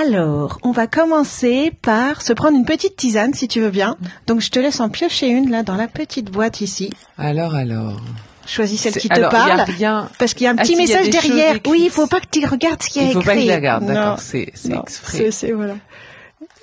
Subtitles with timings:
[0.00, 3.96] Alors, on va commencer par se prendre une petite tisane si tu veux bien.
[4.26, 6.90] Donc je te laisse en piocher une là dans la petite boîte ici.
[7.16, 8.00] Alors, alors.
[8.46, 9.56] Choisis celle qui te alors, parle.
[9.58, 10.08] y a rien.
[10.18, 11.56] Parce qu'il y a un Ah, petit message derrière.
[11.66, 13.26] Oui, il faut pas que tu regardes ce qu'il y a Il faut écrit.
[13.30, 14.18] pas que je la regarde, d'accord.
[14.20, 15.52] C'est c'est exprès.
[15.52, 15.74] voilà.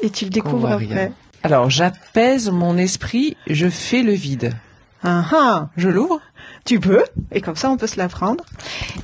[0.01, 0.85] Et tu le découvres après.
[0.85, 1.09] rien.
[1.43, 4.53] Alors, j'apaise mon esprit, je fais le vide.
[5.03, 5.69] Ah ah.
[5.77, 6.19] Je l'ouvre
[6.65, 8.43] Tu peux, et comme ça on peut se la prendre.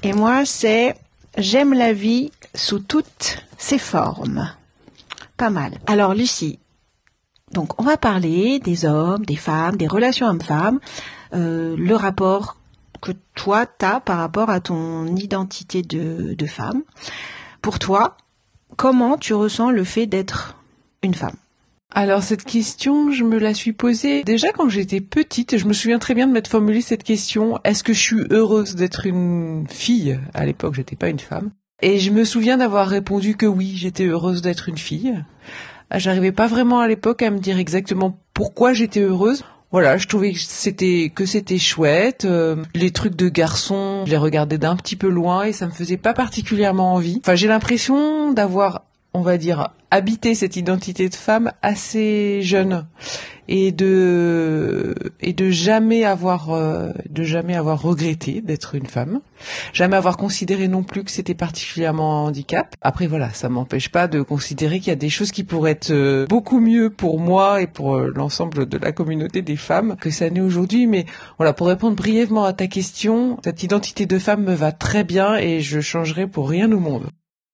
[0.03, 0.95] Et moi, c'est
[1.39, 4.51] J'aime la vie sous toutes ses formes.
[5.37, 5.79] Pas mal.
[5.87, 6.59] Alors, Lucie,
[7.53, 10.79] donc on va parler des hommes, des femmes, des relations hommes-femmes,
[11.33, 12.57] euh, le rapport
[13.01, 16.83] que toi t'as par rapport à ton identité de, femme.
[17.61, 18.17] Pour toi,
[18.75, 20.57] comment tu ressens le fait d'être
[21.03, 21.35] une femme?
[21.93, 25.57] Alors cette question, je me la suis posée déjà quand j'étais petite.
[25.57, 27.59] Je me souviens très bien de m'être formulé cette question.
[27.63, 30.19] Est-ce que je suis heureuse d'être une fille?
[30.33, 31.51] À l'époque, j'étais pas une femme.
[31.81, 35.23] Et je me souviens d'avoir répondu que oui, j'étais heureuse d'être une fille.
[35.91, 39.43] Ah, J'arrivais pas vraiment à l'époque à me dire exactement pourquoi j'étais heureuse.
[39.71, 42.25] Voilà, je trouvais que c'était que c'était chouette.
[42.25, 45.71] Euh, les trucs de garçons, je les regardais d'un petit peu loin et ça me
[45.71, 47.19] faisait pas particulièrement envie.
[47.23, 52.87] Enfin, j'ai l'impression d'avoir, on va dire, habité cette identité de femme assez jeune
[53.47, 59.21] et de et de jamais avoir euh, de jamais avoir regretté d'être une femme,
[59.73, 62.75] jamais avoir considéré non plus que c'était particulièrement un handicap.
[62.81, 65.91] Après voilà, ça m'empêche pas de considérer qu'il y a des choses qui pourraient être
[65.91, 70.09] euh, beaucoup mieux pour moi et pour euh, l'ensemble de la communauté des femmes que
[70.09, 70.87] ça n'est aujourd'hui.
[70.87, 71.05] Mais
[71.37, 75.37] voilà, pour répondre brièvement à ta question, cette identité de femme me va très bien
[75.37, 77.07] et je changerai pour rien au monde.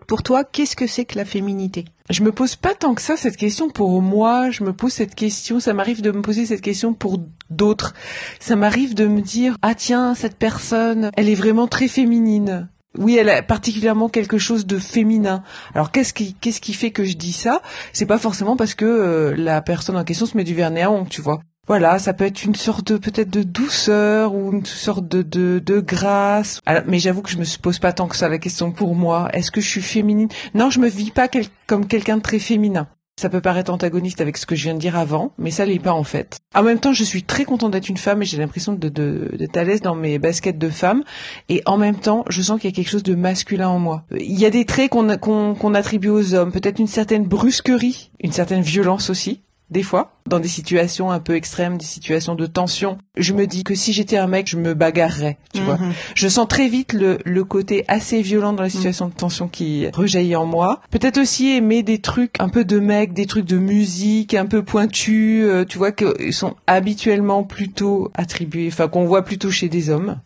[0.08, 1.86] Pour toi, qu'est-ce que c'est que la féminité?
[2.10, 5.16] Je me pose pas tant que ça cette question pour moi, je me pose cette
[5.16, 7.20] question, ça m'arrive de me poser cette question pour
[7.50, 7.94] d'autres.
[8.40, 12.70] Ça m'arrive de me dire ah tiens, cette personne, elle est vraiment très féminine.
[12.98, 15.44] Oui, elle a particulièrement quelque chose de féminin.
[15.74, 17.62] Alors qu'est-ce qui qu'est-ce qui fait que je dis ça?
[17.92, 20.92] C'est pas forcément parce que euh, la personne en question se met du vernis à
[20.92, 21.40] ongles, tu vois.
[21.66, 25.60] Voilà, ça peut être une sorte de peut-être de douceur ou une sorte de de,
[25.66, 26.60] de grâce.
[26.66, 29.30] Alors, mais j'avoue que je me pose pas tant que ça la question pour moi.
[29.32, 30.28] Est-ce que je suis féminine?
[30.54, 31.30] Non, je me vis pas
[31.66, 32.90] comme quelqu'un de très féminin.
[33.16, 35.80] Ça peut paraître antagoniste avec ce que je viens de dire avant, mais ça l'est
[35.80, 36.40] pas en fait.
[36.56, 39.30] En même temps, je suis très contente d'être une femme et j'ai l'impression de, de,
[39.38, 41.04] d'être à l'aise dans mes baskets de femme.
[41.48, 44.04] Et en même temps, je sens qu'il y a quelque chose de masculin en moi.
[44.20, 48.12] Il y a des traits qu'on qu'on qu'on attribue aux hommes, peut-être une certaine brusquerie,
[48.20, 49.44] une certaine violence aussi
[49.74, 53.00] des fois, dans des situations un peu extrêmes, des situations de tension.
[53.18, 55.78] Je me dis que si j'étais un mec, je me bagarrerais, tu vois.
[55.78, 55.92] Mhm.
[56.16, 59.88] Je sens très vite le, le côté assez violent dans la situation de tension qui
[59.92, 60.80] rejaillit en moi.
[60.92, 64.64] Peut-être aussi aimer des trucs un peu de mec, des trucs de musique un peu
[64.64, 69.90] pointus, euh, tu vois, qui sont habituellement plutôt attribués, enfin qu'on voit plutôt chez des
[69.90, 70.20] hommes.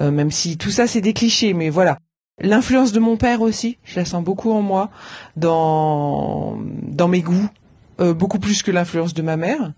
[0.00, 1.98] Euh, même si tout ça c'est des clichés, mais voilà.
[2.40, 4.90] L'influence de mon père aussi, je la sens beaucoup en moi,
[5.36, 7.48] dans dans mes goûts,
[7.98, 9.72] beaucoup plus que l'influence de ma mère.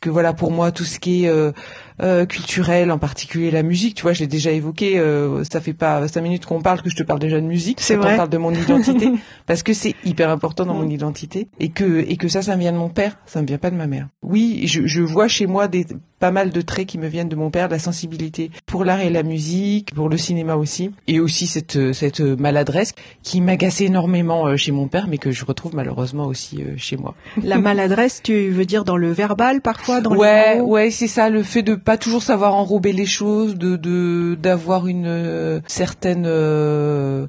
[0.00, 1.54] Que voilà pour moi tout ce qui est
[2.02, 4.98] euh, culturel, en particulier la musique, tu vois, je l'ai déjà évoqué.
[4.98, 7.80] euh, ça fait pas cinq minutes qu'on parle que je te parle déjà de musique.
[7.80, 8.14] C'est vrai.
[8.14, 9.10] On parle de mon identité
[9.46, 12.60] parce que c'est hyper important dans mon identité et que et que ça, ça me
[12.60, 14.08] vient de mon père, ça me vient pas de ma mère.
[14.22, 15.86] Oui, je, je vois chez moi des
[16.18, 19.00] pas mal de traits qui me viennent de mon père, de la sensibilité pour l'art
[19.00, 22.94] et la musique, pour le cinéma aussi, et aussi cette cette maladresse
[23.24, 26.96] qui m'agaçait énormément euh, chez mon père, mais que je retrouve malheureusement aussi euh, chez
[26.96, 27.14] moi.
[27.42, 30.66] La maladresse, tu veux dire dans le verbal parfois, dans ouais, les mots?
[30.68, 34.86] ouais, c'est ça, le fait de pas toujours savoir enrober les choses, de de d'avoir
[34.86, 37.26] une euh, certaine euh,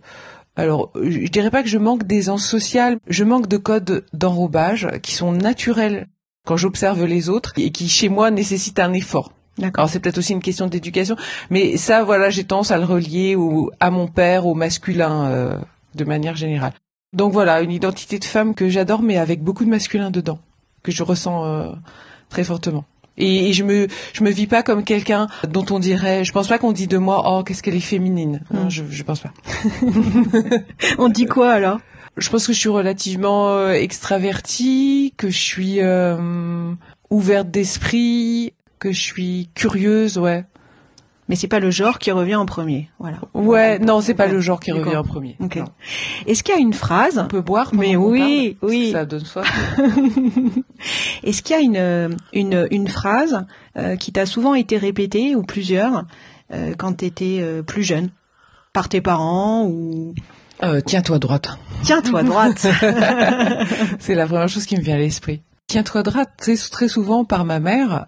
[0.56, 5.14] alors, je dirais pas que je manque d'aisance sociale, je manque de codes d'enrobage qui
[5.14, 6.08] sont naturels
[6.46, 9.32] quand j'observe les autres et qui chez moi nécessitent un effort.
[9.58, 9.90] D'accord.
[9.90, 11.16] C'est peut-être aussi une question d'éducation,
[11.50, 15.58] mais ça, voilà, j'ai tendance à le relier au, à mon père, au masculin, euh,
[15.96, 16.74] de manière générale.
[17.14, 20.40] Donc voilà, une identité de femme que j'adore, mais avec beaucoup de masculin dedans,
[20.82, 21.72] que je ressens euh,
[22.30, 22.86] très fortement.
[23.18, 26.24] Et, et je me je me vis pas comme quelqu'un dont on dirait.
[26.26, 28.42] Je pense pas qu'on dit de moi oh qu'est-ce qu'elle est féminine.
[28.52, 28.70] Non, Mm.
[28.72, 29.32] je je pense pas.
[30.98, 31.80] On dit quoi alors?
[32.18, 36.72] Je pense que je suis relativement euh, extravertie, que je suis euh,
[37.10, 40.46] ouverte d'esprit, que je suis curieuse, ouais.
[41.30, 42.90] Mais c'est pas le genre qui revient en premier.
[43.00, 43.18] Voilà.
[43.34, 45.38] Ouais, non, c'est pas le genre qui revient en premier.
[45.40, 45.56] Ok.
[45.56, 45.66] Non.
[46.28, 48.92] Est-ce qu'il y a une phrase On peut boire Mais oui, parle oui.
[48.92, 49.48] Ça donne soif.
[51.24, 53.46] Est-ce qu'il y a une une, une phrase
[53.78, 56.04] euh, qui t'a souvent été répétée ou plusieurs
[56.54, 58.10] euh, quand t'étais euh, plus jeune?
[58.74, 60.14] Par tes parents ou
[60.86, 61.50] Tiens-toi droite.
[61.84, 62.58] tiens-toi droite.
[64.00, 65.42] C'est la première chose qui me vient à l'esprit.
[65.68, 68.06] Tiens-toi droite très, très souvent par ma mère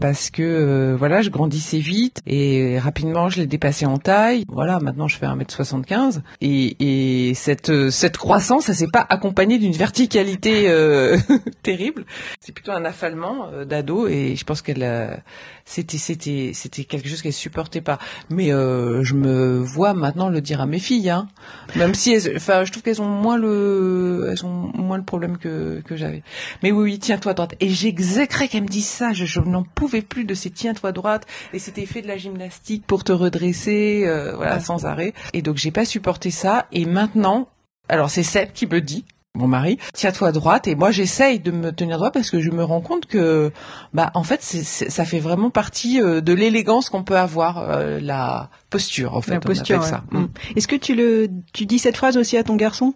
[0.00, 4.44] parce que euh, voilà, je grandissais vite et rapidement je l'ai dépassé en taille.
[4.48, 9.58] Voilà, maintenant je fais 1m75 et, et cette euh, cette croissance, ça s'est pas accompagnée
[9.58, 11.16] d'une verticalité euh,
[11.62, 12.04] terrible.
[12.40, 15.22] C'est plutôt un affalement euh, d'ado et je pense qu'elle
[15.64, 17.98] c'était c'était c'était quelque chose qu'elle supportait pas.
[18.30, 21.28] Mais euh, je me vois maintenant le dire à mes filles hein.
[21.76, 25.80] Même si enfin je trouve qu'elles ont moins le elles ont moins le problème que
[25.84, 26.22] que j'avais.
[26.62, 27.54] Mais oui, oui, tiens-toi droite.
[27.60, 29.12] Et j'exécrais qu'elle me dise ça.
[29.12, 31.26] Je, je n'en plus de ces tiens-toi droite.
[31.52, 35.14] Et c'était fait de la gymnastique pour te redresser, euh, voilà, sans arrêt.
[35.32, 36.66] Et donc j'ai pas supporté ça.
[36.72, 37.48] Et maintenant,
[37.88, 39.04] alors c'est Seb qui me dit,
[39.36, 40.68] mon mari, tiens-toi droite.
[40.68, 43.50] Et moi j'essaye de me tenir droit parce que je me rends compte que,
[43.92, 48.50] bah, en fait, ça fait vraiment partie euh, de l'élégance qu'on peut avoir, euh, la
[48.70, 49.32] posture, en fait.
[49.32, 49.80] La posture.
[49.80, 49.86] ouais.
[49.86, 50.04] ça.
[50.12, 50.26] Mm.
[50.56, 52.94] Est-ce que tu le tu dis cette phrase aussi à ton garçon?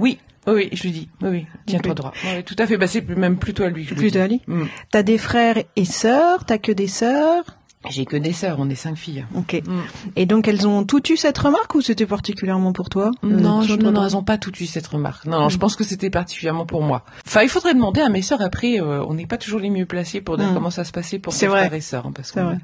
[0.00, 2.12] Oui, oui, oui, je lui dis, oui, oui, tiens-toi droit.
[2.24, 2.76] Oui, tout à fait.
[2.76, 4.22] Bah, c'est plus- même plutôt à lui que je lui Plutôt dis.
[4.22, 4.42] à lui.
[4.46, 4.64] Mm.
[4.90, 7.44] T'as des frères et sœurs T'as que des sœurs?
[7.90, 9.26] J'ai que des sœurs, on est cinq filles.
[9.34, 9.60] Ok.
[9.66, 9.80] Mm.
[10.16, 13.60] Et donc elles ont toutes eu cette remarque ou c'était particulièrement pour toi Euh, Non,
[13.62, 15.26] je, non, non, elles ont pas toutes eu cette remarque.
[15.26, 15.60] Non, non, je Mm.
[15.60, 17.04] pense que c'était particulièrement pour moi.
[17.26, 18.80] Enfin, il faudrait demander à mes sœurs après.
[18.80, 20.54] euh, on n'est pas toujours les mieux placés pour dire Mm.
[20.54, 22.56] comment ça se passait pour ses frères et sœurs, hein, parce qu'on a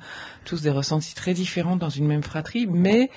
[0.45, 2.67] tous des ressentis très différents dans une même fratrie.
[2.67, 3.11] Mais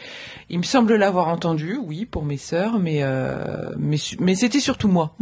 [0.49, 5.15] il me semble l'avoir entendu, oui, pour mes sœurs, mais euh, mais c'était surtout moi.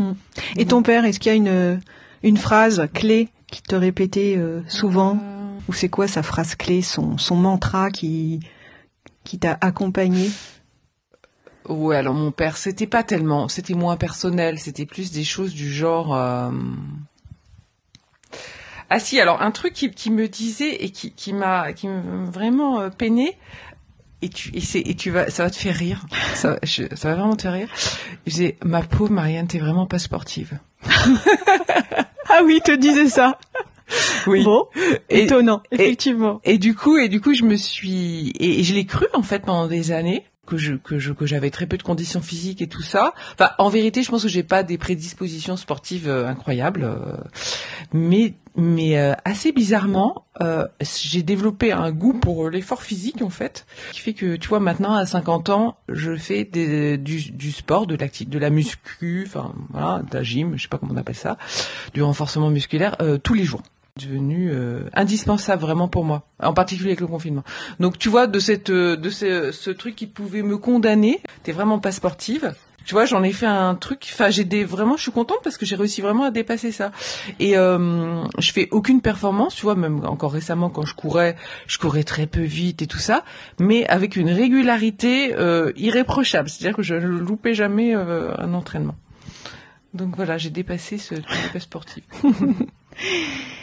[0.58, 1.80] Et ton père, est-ce qu'il y a une
[2.24, 5.20] une phrase clé qui te répétait euh, souvent?
[5.68, 8.40] Ou c'est quoi sa phrase clé, son, son mantra qui,
[9.24, 10.32] qui t'a accompagné?
[11.70, 15.72] Ouais, alors mon père, c'était pas tellement, c'était moins personnel, c'était plus des choses du
[15.72, 16.16] genre.
[16.16, 16.52] euh,
[18.90, 21.88] Ah si, alors un truc qui, qui me disait et qui, qui m'a, qui
[22.32, 23.38] vraiment euh, peiné.
[24.24, 26.06] Et tu, et c'est, et tu vas, ça va te faire rire.
[26.36, 27.70] Ça, je- ça va vraiment te faire rire.
[28.28, 30.60] J'ai, ma pauvre Marianne, t'es vraiment pas sportive.
[32.30, 33.38] Ah oui, il te disait ça.
[34.28, 34.44] Oui.
[34.44, 34.68] Bon,
[35.10, 36.40] Et- étonnant, effectivement.
[36.44, 39.24] Et du coup, et du coup, je me suis et, et je l'ai cru en
[39.24, 42.62] fait pendant des années que je que je que j'avais très peu de conditions physiques
[42.62, 43.14] et tout ça.
[43.34, 47.18] Enfin, en vérité, je pense que j'ai pas des prédispositions sportives euh, incroyables, euh,
[47.94, 53.66] mais mais euh, assez bizarrement, euh, j'ai développé un goût pour l'effort physique en fait,
[53.94, 57.88] qui fait que tu vois maintenant à 50 ans, je fais des, du du sport,
[57.88, 60.98] de l'acti- de la muscu, enfin voilà, de la gym, je sais pas comment on
[60.98, 61.38] appelle ça,
[61.94, 63.62] du renforcement musculaire euh, tous les jours
[63.98, 67.44] devenu euh, indispensable vraiment pour moi, en particulier avec le confinement.
[67.80, 71.52] Donc tu vois de cette euh, de ce, ce truc qui pouvait me condamner, t'es
[71.52, 72.54] vraiment pas sportive.
[72.86, 74.08] Tu vois, j'en ai fait un truc.
[74.12, 76.92] Enfin, j'ai des vraiment, je suis contente parce que j'ai réussi vraiment à dépasser ça.
[77.40, 79.76] Et euh, je fais aucune performance, tu vois.
[79.76, 81.36] Même encore récemment, quand je courais,
[81.68, 83.24] je courais très peu vite et tout ça,
[83.60, 86.50] mais avec une régularité euh, irréprochable.
[86.50, 88.96] C'est-à-dire que je ne loupais jamais euh, un entraînement.
[89.94, 92.04] Donc voilà, j'ai dépassé ce truc sportif.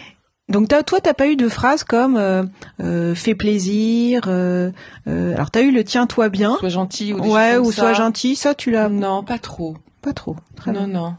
[0.49, 2.43] Donc t'as, toi, t'as pas eu de phrase comme euh,
[2.81, 4.23] euh, fais plaisir.
[4.29, 4.71] euh,
[5.07, 6.57] euh, alors t'as eu le tiens-toi bien.
[6.59, 7.83] Sois gentil ou des Ouais, ou ça.
[7.83, 8.35] sois gentil.
[8.37, 9.77] Ça, tu l'as Non, pas trop.
[10.01, 10.37] pas trop.
[10.57, 11.01] Très non, bien.
[11.01, 11.15] non.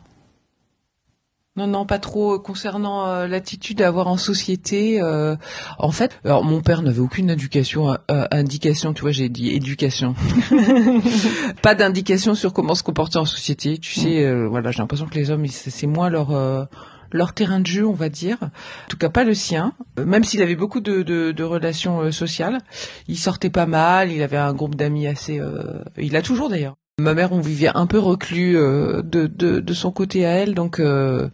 [1.56, 5.02] Non, non, pas trop euh, concernant euh, l'attitude à avoir en société.
[5.02, 5.36] euh,
[5.78, 10.16] en fait, alors mon père n'avait aucune éducation, euh, indication, tu vois, j'ai dit éducation.
[11.62, 13.78] pas d'indication sur comment se comporter en société.
[13.78, 16.64] Tu sais, euh, voilà, j'ai l'impression que les hommes, c'est c'est moins leur euh,
[17.12, 18.38] leur terrain de jeu, on va dire.
[18.42, 18.50] En
[18.90, 19.74] tout cas, pas le sien.
[20.04, 22.60] Même s'il avait beaucoup de, de, de relations euh, sociales,
[23.08, 24.12] il sortait pas mal.
[24.12, 25.40] Il avait un groupe d'amis assez.
[25.40, 26.76] euh, il a toujours d'ailleurs.
[27.00, 30.54] Ma mère, on vivait un peu reclus euh, de, de, de son côté à elle,
[30.54, 31.30] donc euh,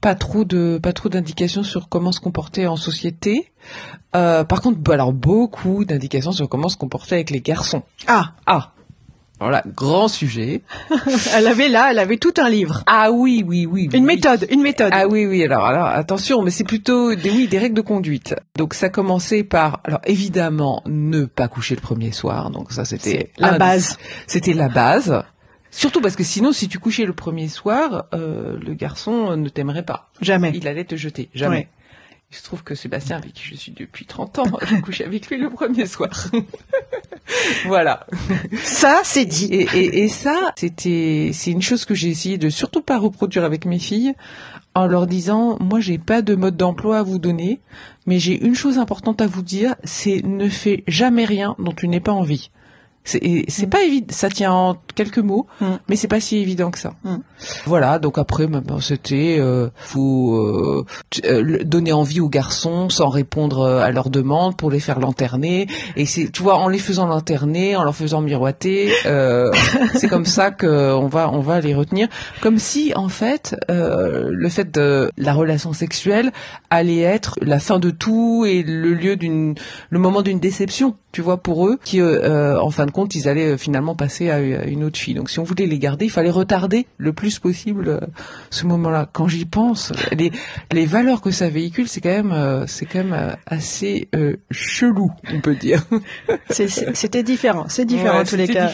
[0.00, 3.50] pas trop de pas trop d'indications sur comment se comporter en société.
[4.14, 7.82] Euh, par contre, bah, alors beaucoup d'indications sur comment se comporter avec les garçons.
[8.06, 8.73] Ah, Ah,
[9.44, 10.62] voilà, grand sujet.
[11.34, 12.82] elle avait là, elle avait tout un livre.
[12.86, 13.88] Ah oui, oui, oui.
[13.92, 14.14] Une oui.
[14.16, 14.90] méthode, une méthode.
[14.92, 15.44] Ah oui, oui.
[15.44, 18.34] Alors, alors attention, mais c'est plutôt des oui des règles de conduite.
[18.56, 22.50] Donc ça commençait par, alors évidemment, ne pas coucher le premier soir.
[22.50, 23.98] Donc ça c'était la base.
[24.26, 25.22] C'était la base.
[25.70, 29.82] Surtout parce que sinon, si tu couchais le premier soir, euh, le garçon ne t'aimerait
[29.82, 30.08] pas.
[30.20, 30.52] Jamais.
[30.54, 31.30] Il allait te jeter.
[31.34, 31.56] Jamais.
[31.56, 31.68] Ouais.
[32.34, 35.28] Il se trouve que Sébastien, avec qui je suis depuis 30 ans, je couche avec
[35.28, 36.10] lui le premier soir.
[37.66, 38.08] voilà.
[38.60, 39.46] Ça, c'est dit.
[39.52, 43.44] Et, et, et ça, c'était, c'est une chose que j'ai essayé de surtout pas reproduire
[43.44, 44.14] avec mes filles,
[44.74, 47.60] en leur disant, moi, j'ai pas de mode d'emploi à vous donner,
[48.06, 51.86] mais j'ai une chose importante à vous dire, c'est ne fais jamais rien dont tu
[51.86, 52.50] n'aies pas envie.
[53.06, 55.66] C'est, pas évident, ça tient en quelques mots, Mm.
[55.88, 56.94] mais c'est pas si évident que ça.
[57.04, 57.16] Mm.
[57.66, 58.48] Voilà, donc après,
[58.80, 60.86] c'était, euh, faut euh,
[61.26, 65.66] euh, donner envie aux garçons sans répondre euh, à leurs demandes pour les faire lanterner.
[65.96, 69.50] Et c'est, tu vois, en les faisant lanterner, en leur faisant miroiter, euh,
[69.94, 72.08] c'est comme ça que on va, on va les retenir.
[72.40, 76.32] Comme si, en fait, euh, le fait de la relation sexuelle
[76.70, 79.54] allait être la fin de tout et le lieu d'une,
[79.90, 83.14] le moment d'une déception, tu vois, pour eux, qui, euh, euh, en fin de compte,
[83.14, 85.14] ils allaient euh, finalement passer à, à une autre fille.
[85.14, 88.00] Donc, si on voulait les garder, il fallait retarder le plus possible euh,
[88.50, 89.08] ce moment-là.
[89.12, 90.32] Quand j'y pense, les,
[90.72, 94.34] les valeurs que ça véhicule, c'est quand même, euh, c'est quand même euh, assez euh,
[94.50, 95.84] chelou, on peut dire.
[96.50, 97.66] C'était différent.
[97.68, 98.70] C'est différent en Ouais, tous les cas.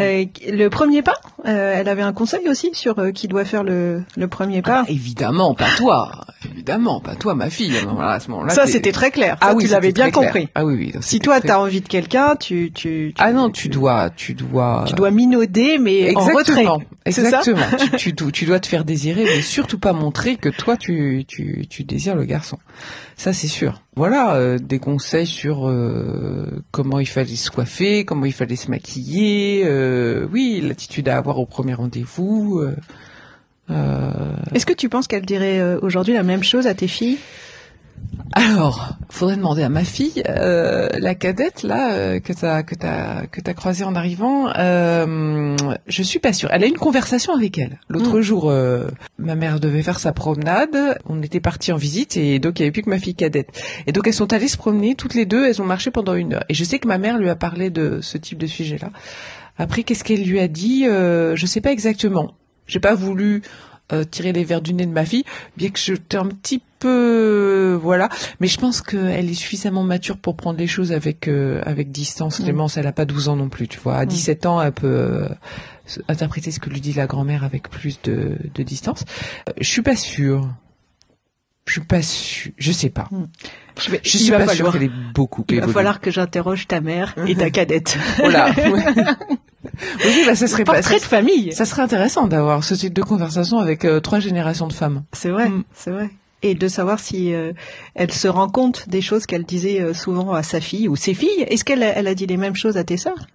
[0.00, 3.62] Euh, le premier pas, euh, elle avait un conseil aussi sur euh, qui doit faire
[3.62, 4.82] le, le premier Ah pas.
[4.82, 6.10] bah, évidemment, pas toi.
[6.52, 7.72] Évidemment, pas toi, ma fille.
[7.88, 9.36] Voilà, à ce moment-là, ça, c'était très clair.
[9.40, 10.24] Ah oui, tu l'avais bien clair.
[10.24, 10.48] compris.
[10.54, 10.92] Ah oui, oui.
[11.00, 14.84] Si toi, t'as envie de quelqu'un, tu, tu, tu, Ah non, tu dois, tu dois.
[14.86, 16.64] tu dois minauder, mais en retrait.
[16.64, 16.78] Exactement.
[17.08, 17.66] Ça Exactement.
[17.78, 21.24] tu, tu, dois- tu dois te faire désirer, mais surtout pas montrer que toi tu,
[21.28, 22.58] tu, tu désires le garçon.
[23.16, 23.80] Ça c'est sûr.
[23.94, 28.70] Voilà euh, des conseils sur euh, comment il fallait se coiffer, comment il fallait se
[28.70, 29.62] maquiller.
[29.64, 32.58] euh, oui, l'attitude à avoir au premier rendez-vous.
[32.60, 32.76] euh,
[33.70, 34.10] euh,
[34.54, 37.18] Est-ce que tu penses qu'elle dirait aujourd'hui la même chose à tes filles?
[38.32, 43.26] Alors, faudrait demander à ma fille, euh, la cadette là euh, que t'as que t'as
[43.26, 44.48] que t'as croisée en arrivant.
[44.58, 46.50] Euh, je suis pas sûre.
[46.52, 48.50] Elle a eu une conversation avec elle l'autre jour.
[48.50, 50.98] euh, ma mère devait faire sa promenade.
[51.08, 53.48] On était partis en visite et donc il y avait plus que ma fille cadette.
[53.86, 55.46] Et donc elles sont allées se promener toutes les deux.
[55.46, 56.44] Elles ont marché pendant une heure.
[56.50, 58.90] Et je sais que ma mère lui a parlé de ce type de sujet là.
[59.58, 60.84] Après, qu'est-ce qu'elle lui a dit?
[60.84, 62.34] Je sais pas exactement.
[62.66, 63.40] J'ai pas voulu
[64.10, 65.24] tirer les verres du nez de ma fille,
[65.56, 68.08] bien que j'étais un petit peu voilà.
[68.40, 72.40] Mais je pense qu'elle est suffisamment mature pour prendre les choses avec euh, avec distance.
[72.40, 72.44] Mm.
[72.44, 73.96] Clémence, elle a pas 12 ans non plus, tu vois.
[73.96, 75.28] À 17 ans, elle peut euh,
[76.08, 79.04] interpréter ce que lui dit la grand-mère avec plus de, de distance.
[79.48, 80.48] Euh, je suis pas sûre.
[81.66, 82.52] Je suis pas sûre.
[82.58, 83.08] Je sais pas.
[83.80, 86.80] Je, vais- Je suis pas sûre qu'elle ait beaucoup il va falloir que j'interroge ta
[86.80, 87.98] mère et ta cadette.
[88.18, 88.50] Voilà.
[90.04, 90.74] oui, bah, ça serait pas.
[90.74, 91.52] Portrait de famille.
[91.52, 95.02] Ça serait intéressant d'avoir ce type de conversation avec euh, trois générations de femmes.
[95.12, 95.64] C'est vrai, Mm.
[95.74, 96.10] c'est vrai.
[96.50, 97.52] Et de savoir si euh,
[97.94, 101.14] elle se rend compte des choses qu'elle disait euh, souvent à sa fille ou ses
[101.14, 101.42] filles.
[101.48, 103.26] Est-ce qu'elle a, elle a dit les mêmes choses à tes sœurs?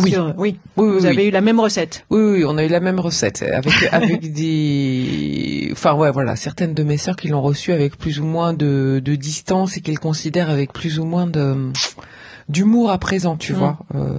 [0.00, 0.10] Oui.
[0.12, 0.58] Sur- oui.
[0.76, 1.06] Oui, oui, Vous oui.
[1.06, 2.04] avez eu la même recette.
[2.10, 6.74] Oui, oui, on a eu la même recette avec avec des, enfin ouais, voilà, certaines
[6.74, 9.98] de mes sœurs qui l'ont reçue avec plus ou moins de, de distance et qu'elles
[9.98, 11.72] considèrent avec plus ou moins de
[12.48, 13.56] d'humour à présent, tu Mm.
[13.56, 13.78] vois.
[13.94, 14.18] Euh,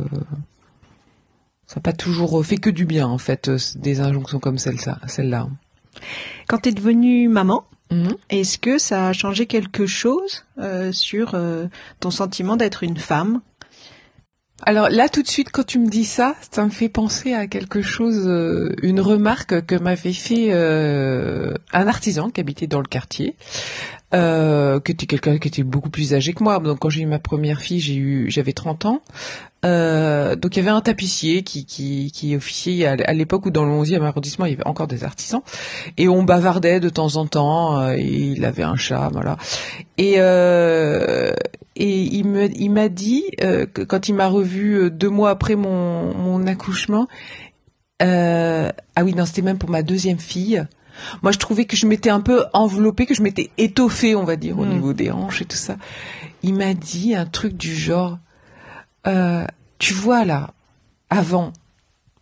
[1.67, 4.79] ça n'a pas toujours fait que du bien en fait, euh, des injonctions comme celle
[4.79, 5.47] ça, celle-là.
[6.47, 8.15] Quand tu es devenue maman, Mhm.
[8.29, 11.65] est-ce que ça a changé quelque chose euh, sur euh,
[11.99, 13.41] ton sentiment d'être une femme?
[14.63, 17.47] Alors là, tout de suite, quand tu me dis ça, ça me fait penser à
[17.47, 22.87] quelque chose, euh, une remarque que m'avait fait euh, un artisan qui habitait dans le
[22.87, 23.35] quartier,
[24.13, 26.59] euh, qui était quelqu'un qui était beaucoup plus âgé que moi.
[26.59, 29.01] Donc quand j'ai eu ma première fille, j'ai eu, j'avais 30 ans.
[29.65, 33.65] Euh, donc il y avait un tapissier qui qui, qui officiait à l'époque où dans
[33.65, 35.41] le 11e arrondissement il y avait encore des artisans
[35.97, 37.77] et on bavardait de temps en temps.
[37.79, 39.37] euh, et il avait un chat, voilà.
[39.97, 41.33] Et euh,
[41.75, 45.29] et il me il m'a dit euh, que quand il m'a revu euh, deux mois
[45.29, 47.07] après mon mon accouchement,
[47.99, 50.65] ah oui non c'était même pour ma deuxième fille.
[51.21, 54.35] Moi je trouvais que je m'étais un peu enveloppée, que je m'étais étoffée on va
[54.35, 54.69] dire au Mm.
[54.69, 55.75] niveau des hanches et tout ça.
[56.43, 58.17] Il m'a dit un truc du genre,
[59.07, 59.45] euh,
[59.77, 60.51] tu vois là,
[61.09, 61.51] avant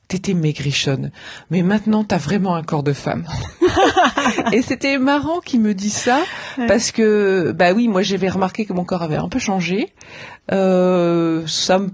[0.07, 1.12] t'étais maigrichonne,
[1.51, 3.25] mais maintenant t'as vraiment un corps de femme.
[4.53, 6.19] et c'était marrant qu'il me dise ça
[6.57, 6.65] Ouais.
[6.65, 9.93] parce que bah oui, moi j'avais remarqué que mon corps avait un peu changé.
[10.51, 11.89] Euh, ça me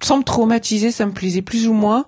[0.00, 2.06] sans me traumatiser, ça me plaisait plus ou moins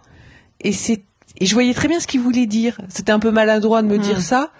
[0.61, 1.03] et c'est
[1.41, 2.81] et je voyais très bien ce qu'il voulait dire.
[2.89, 4.01] C'était un peu maladroit de me Mm.
[4.03, 4.51] dire ça.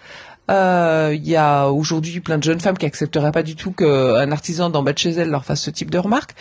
[0.51, 4.33] Euh, Il y a aujourd'hui plein de jeunes femmes qui accepteraient pas du tout qu'un
[4.33, 6.35] artisan d'en bas de chez elles leur fasse ce type de remarque.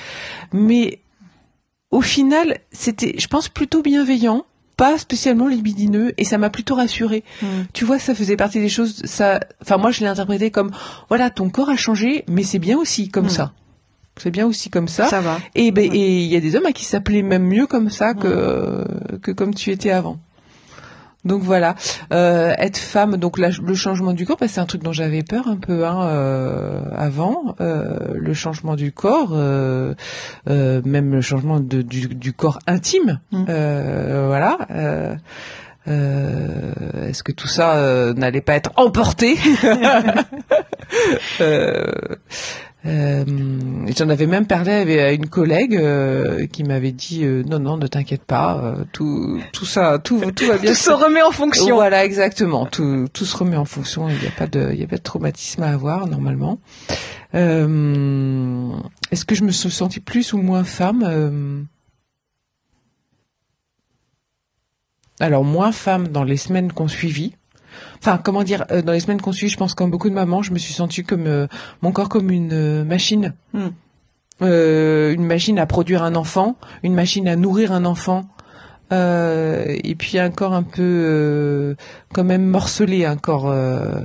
[0.54, 1.00] Mais
[1.92, 4.46] au final, c'était, je pense, plutôt bienveillant,
[4.78, 7.24] pas spécialement libidineux, et ça m'a plutôt rassurée.
[7.74, 9.02] Tu vois, ça faisait partie des choses.
[9.06, 10.72] Ça, enfin, moi, je l'ai interprété comme,
[11.10, 13.30] voilà, ton corps a changé, mais c'est bien aussi comme Mm.
[13.30, 13.54] ça.
[14.18, 15.08] C'est bien aussi comme ça.
[15.08, 15.38] Ça va.
[15.56, 18.14] Et ben, et il y a des hommes à qui s'appelaient même mieux comme ça
[18.14, 18.86] que
[19.22, 20.18] que comme tu étais avant.
[21.26, 21.76] Donc voilà,
[22.14, 25.22] euh, être femme, donc la- le changement du corps, bah, c'est un truc dont j'avais
[25.22, 27.56] peur un peu hein, euh, avant.
[27.60, 29.94] Euh, le changement du corps, euh,
[30.50, 33.20] euh, même le changement de, du, du corps intime.
[33.34, 33.46] Mm.
[33.50, 34.58] Euh, voilà.
[34.72, 35.16] euh,
[35.90, 36.72] euh,
[37.10, 39.36] Est-ce que tout ça euh, n'allait pas être emporté?
[42.86, 47.44] Euh, euh, J'en avais même parlé avec- à une collègue euh, qui m'avait dit euh,
[47.44, 50.90] non non ne t'inquiète pas euh, tout tout ça tout tout va bien Tout se
[50.92, 51.76] remet en fonction.
[51.76, 52.66] voilà exactement.
[52.66, 54.08] Tout tout se remet en fonction.
[54.08, 56.60] Il n'y a pas de il y a pas de traumatisme à avoir normalement.
[57.36, 58.70] Euh,
[59.12, 61.62] est-ce que je me suis sentie plus ou moins femme Euh,
[65.20, 67.36] alors moins femme dans les semaines qu'on suivit
[68.02, 70.42] Enfin, comment dire, euh, dans les semaines qu'on suit, je pense comme beaucoup de mamans,
[70.42, 71.48] je me suis sentie comme euh,
[71.82, 73.70] mon corps comme une euh, machine, Hmm.
[74.42, 78.24] Euh, une machine à produire un enfant, une machine à nourrir un enfant,
[78.94, 81.76] euh, et puis un corps un peu euh,
[82.14, 83.50] quand même morcelé, un corps.
[83.50, 84.00] euh,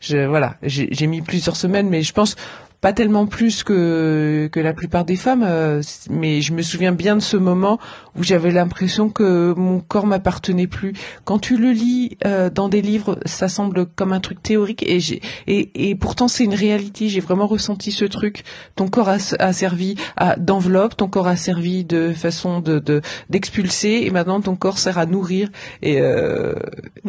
[0.00, 2.34] je, voilà, j'ai mis plusieurs semaines, mais je pense
[2.80, 7.16] pas tellement plus que que la plupart des femmes, euh, mais je me souviens bien
[7.16, 7.78] de ce moment
[8.16, 10.92] où j'avais l'impression que mon corps m'appartenait plus.
[11.24, 15.00] Quand tu le lis euh, dans des livres, ça semble comme un truc théorique et
[15.00, 17.08] j'ai et, et pourtant c'est une réalité.
[17.08, 18.44] J'ai vraiment ressenti ce truc.
[18.76, 23.00] Ton corps a, a servi à d'enveloppe, ton corps a servi de façon de de-
[23.28, 25.48] d'expulser et maintenant ton corps sert à nourrir
[25.82, 26.54] et euh,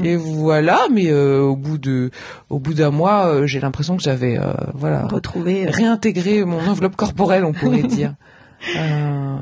[0.04, 0.80] et voilà.
[0.92, 2.10] Mais euh, au bout de
[2.50, 6.96] au bout d'un mois, euh, j'ai l'impression que j'avais euh, voilà Retrouver réintégré mon enveloppe
[6.96, 8.14] corporelle, on pourrait dire.
[8.78, 9.38] Euh,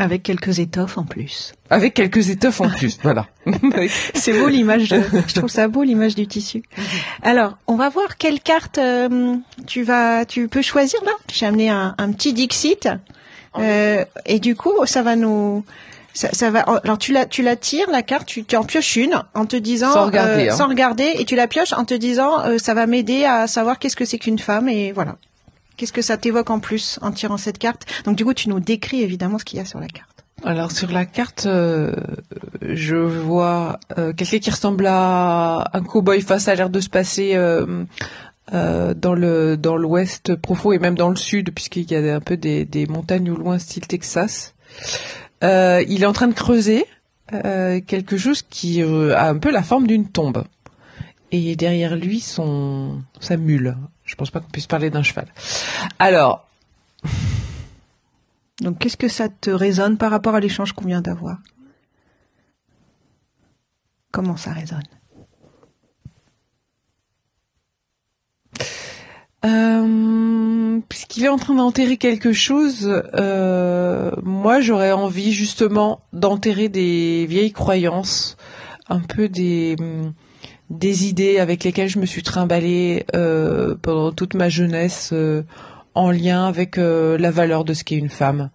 [0.00, 1.54] avec quelques étoffes en plus.
[1.70, 3.26] avec quelques étoffes en plus, voilà.
[4.14, 4.90] C'est beau l'image.
[4.90, 6.62] de- Je trouve ça beau l'image du tissu.
[7.22, 9.34] Alors, on va voir quelle carte euh,
[9.66, 11.10] tu vas, tu peux choisir là.
[11.32, 12.88] J'ai amené un, un petit Dixit
[13.58, 15.64] Euh, et du coup, ça va nous,
[16.18, 16.62] ça, ça va.
[16.82, 19.54] Alors tu la, tu la tires la carte, tu, tu en pioches une en te
[19.54, 20.56] disant, Sans regarder, euh, hein.
[20.56, 23.78] sans regarder, et tu la pioches en te disant, euh, ça va m'aider à savoir
[23.78, 25.14] qu'est-ce que c'est qu'une femme et voilà.
[25.76, 27.86] Qu'est-ce que ça t'évoque en plus en tirant cette carte?
[28.04, 30.24] Donc du coup, tu nous décris évidemment ce qu'il y a sur la carte.
[30.42, 31.92] Alors sur la carte, euh,
[32.62, 33.78] je vois
[34.16, 36.20] quelqu'un qui ressemble à un cow-boy.
[36.22, 37.84] Ça a l'air de se passer euh,
[38.52, 42.36] dans le dans l'ouest profond et même dans le sud, puisqu'il y a un peu
[42.36, 44.54] des, des montagnes au loin, style Texas.
[45.44, 46.86] Euh, il est en train de creuser
[47.32, 50.44] euh, quelque chose qui euh, a un peu la forme d'une tombe.
[51.30, 53.76] Et derrière lui, son sa mule.
[54.04, 55.26] Je pense pas qu'on puisse parler d'un cheval.
[55.98, 56.48] Alors,
[58.60, 61.38] Donc qu'est-ce que ça te résonne par rapport à l'échange qu'on vient d'avoir?
[64.10, 64.82] Comment ça résonne?
[69.44, 77.24] Euh, puisqu'il est en train d'enterrer quelque chose, euh, moi j'aurais envie justement d'enterrer des
[77.26, 78.36] vieilles croyances,
[78.88, 79.76] un peu des
[80.70, 85.14] des idées avec lesquelles je me suis trimballée euh, pendant toute ma jeunesse
[85.94, 88.50] en lien avec la valeur de ce qu'est une femme,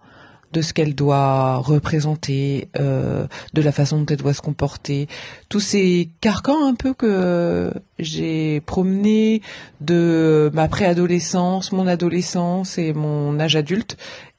[0.54, 5.08] de ce qu'elle doit représenter, euh, de la façon dont elle doit se comporter,
[5.48, 9.42] tous ces carcans un peu que j'ai promenés
[9.80, 13.96] de ma préadolescence, mon adolescence et mon âge adulte.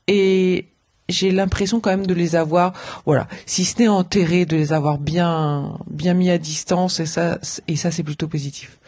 [0.07, 0.67] Et
[1.09, 2.73] j'ai l'impression quand même de les avoir,
[3.05, 7.01] voilà, si ce n'est enterrés, de les avoir bien, bien mis à distance.
[7.01, 8.79] Et ça, et ça c'est plutôt positif.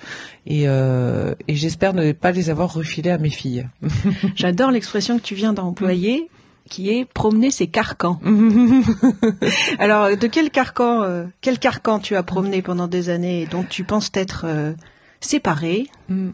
[0.46, 3.68] Et, euh, et j'espère ne pas les avoir refilés à mes filles.
[4.36, 6.30] J'adore l'expression que tu viens d'employer,
[6.68, 8.20] qui est promener ses carcans.
[9.80, 13.64] Alors, de quel carcan, euh, quel carcan tu as promené pendant des années et dont
[13.64, 14.74] tu penses t'être euh,
[15.20, 16.30] séparé Mm.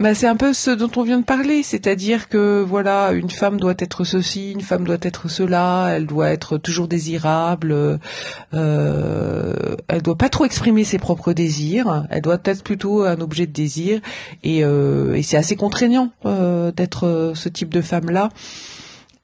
[0.00, 3.60] Bah, c'est un peu ce dont on vient de parler, c'est-à-dire que voilà, une femme
[3.60, 7.98] doit être ceci, une femme doit être cela, elle doit être toujours désirable,
[8.54, 13.46] euh, elle doit pas trop exprimer ses propres désirs, elle doit être plutôt un objet
[13.46, 14.00] de désir,
[14.42, 18.30] et, euh, et c'est assez contraignant euh, d'être ce type de femme-là.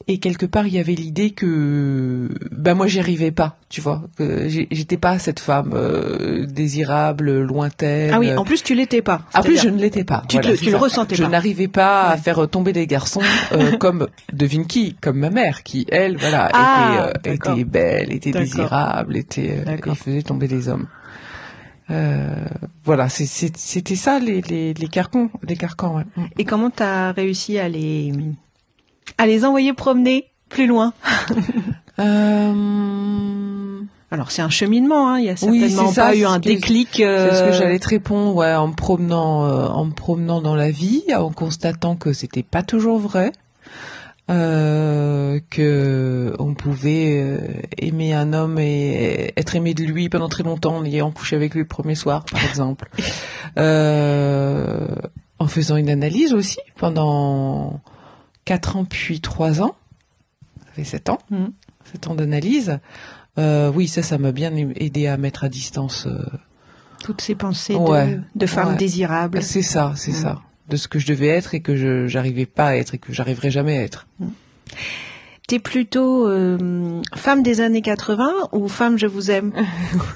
[0.09, 4.05] Et quelque part, il y avait l'idée que, bah moi, j'y arrivais pas, tu vois,
[4.47, 8.13] j'étais pas cette femme euh, désirable, lointaine.
[8.15, 9.23] Ah oui, en plus tu l'étais pas.
[9.35, 10.23] Ah plus, je ne l'étais pas.
[10.29, 11.29] Tu te- le ressentais Je pas.
[11.29, 15.87] n'arrivais pas à faire tomber des garçons euh, comme devine qui, comme ma mère, qui
[15.91, 20.69] elle, voilà, Ah, était, euh, était belle, était désirable, était, euh, et faisait tomber des
[20.69, 20.87] hommes.
[21.91, 22.35] Euh,
[22.85, 25.97] voilà, c'était ça les, les, les carcans, les carcans.
[25.97, 26.05] Ouais.
[26.39, 28.13] Et comment tu as réussi à les
[29.19, 30.93] à les envoyer promener plus loin
[31.99, 35.19] Euh, Alors c'est un cheminement, hein.
[35.19, 36.89] il y a Oui, certainement c'est ça, pas eu un déclic.
[36.93, 40.43] C'est ce euh, que j'allais te répondre, ouais, en me promenant, euh, en me promenant
[40.43, 43.33] dans la vie, en constatant que c'était pas toujours vrai,
[44.31, 47.39] euh, que on pouvait euh,
[47.79, 51.55] aimer un homme et être aimé de lui pendant très longtemps en ayant couché avec
[51.55, 52.91] lui le premier soir, par exemple.
[53.59, 54.87] Euh,
[55.39, 57.81] en faisant une analyse aussi pendant
[58.47, 59.77] quatre ans puis trois ans.
[60.65, 61.19] Ça fait sept ans.
[61.31, 61.53] Mhm.
[61.93, 62.79] Sept ans d'analyse.
[63.39, 66.07] Euh, oui, ça, ça m'a bien aidé à mettre à distance.
[66.07, 66.25] euh,
[67.05, 68.15] Toutes ces pensées Ouais.
[68.17, 68.77] de, de femmes Ouais.
[68.77, 69.43] désirables.
[69.43, 70.17] c'est ça, c'est Mhm.
[70.23, 70.41] ça.
[70.71, 73.13] De ce que je devais être et que je j'arrivais pas à être et que
[73.13, 74.07] j'arriverai jamais à être.
[75.47, 79.53] T'es plutôt euh, femme des années 80 ou femme je vous aime?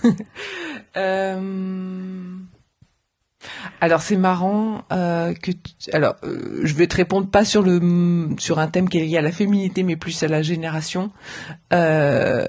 [3.80, 8.28] Alors c'est marrant euh, que tu- alors euh, je vais te répondre pas sur le
[8.38, 11.10] sur un thème qui est lié à la féminité mais plus à la génération.
[11.72, 12.46] Euh,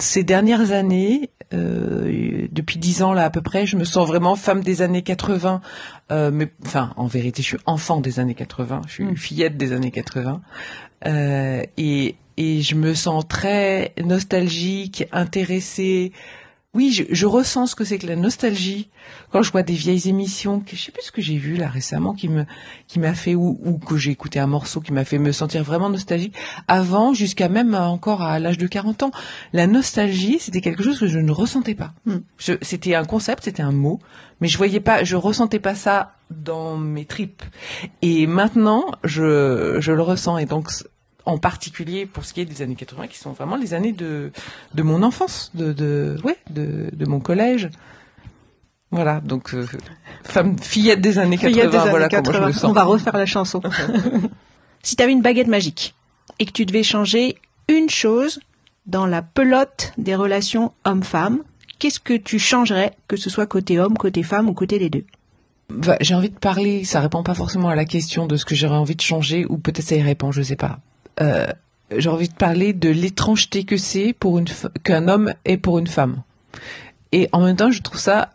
[0.00, 4.34] ces dernières années, euh, depuis dix ans là à peu près, je me sens vraiment
[4.34, 5.60] femme des années 80.
[6.10, 8.80] Euh, mais enfin, en vérité, je suis enfant des années 80.
[8.88, 9.16] Je suis Mm.
[9.16, 10.40] fillette des années 80.
[11.06, 16.10] Euh, et et je me sens très nostalgique, intéressée.
[16.74, 18.88] Oui, je, je ressens ce que c'est que la nostalgie
[19.30, 20.60] quand je vois des vieilles émissions.
[20.60, 22.44] Que, je sais plus ce que j'ai vu là récemment qui me
[22.86, 25.64] qui m'a fait ou, ou que j'ai écouté un morceau qui m'a fait me sentir
[25.64, 26.34] vraiment nostalgique.
[26.68, 29.10] Avant, jusqu'à même encore à l'âge de 40 ans,
[29.52, 31.92] la nostalgie, c'était quelque chose que je ne ressentais pas.
[32.06, 32.18] Hmm.
[32.38, 33.98] C'était un concept, c'était un mot,
[34.40, 37.42] mais je voyais pas, je ressentais pas ça dans mes tripes.
[38.02, 40.70] Et maintenant, je je le ressens et donc
[41.26, 44.32] en particulier pour ce qui est des années 80 qui sont vraiment les années de
[44.74, 47.70] de mon enfance, de de ouais, de de mon collège.
[48.90, 49.66] Voilà, donc euh,
[50.22, 52.46] femme fillette des années 80, Fillette des années voilà comment je 80.
[52.46, 52.64] le sens.
[52.64, 53.60] On va refaire la chanson.
[54.82, 55.94] si t'avais une baguette magique
[56.38, 57.36] et que tu devais changer
[57.68, 58.40] une chose
[58.86, 61.42] dans la pelote des relations homme-femme,
[61.78, 65.04] qu'est-ce que tu changerais, que ce soit côté homme, côté femme ou côté des deux?
[65.70, 68.54] Bah, j'ai envie de parler, ça répond pas forcément à la question de ce que
[68.54, 70.78] j'aurais envie de changer, ou peut-être ça y répond, je sais pas.
[71.20, 71.46] Euh,
[71.96, 74.46] j'ai envie de parler de l'étrangeté que c'est pour une
[74.82, 76.22] qu'un homme est pour une femme.
[77.12, 78.30] Et en même temps, je trouve ça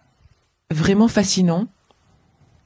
[0.72, 1.68] vraiment fascinant.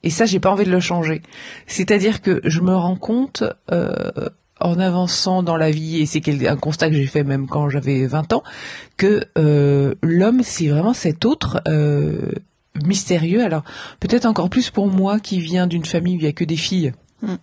[0.02, 1.22] Et ça, j'ai pas envie de le changer.
[1.66, 4.28] C'est-à-dire que je me rends compte euh,
[4.60, 8.06] en avançant dans la vie, et c'est un constat que j'ai fait même quand j'avais
[8.06, 8.42] 20 ans,
[8.96, 11.62] que euh, l'homme, c'est vraiment cet autre
[12.84, 13.42] mystérieux.
[13.42, 13.62] Alors
[14.00, 16.56] peut-être encore plus pour moi qui viens d'une famille où il y a que des
[16.56, 16.92] filles.
[17.22, 17.34] Mm.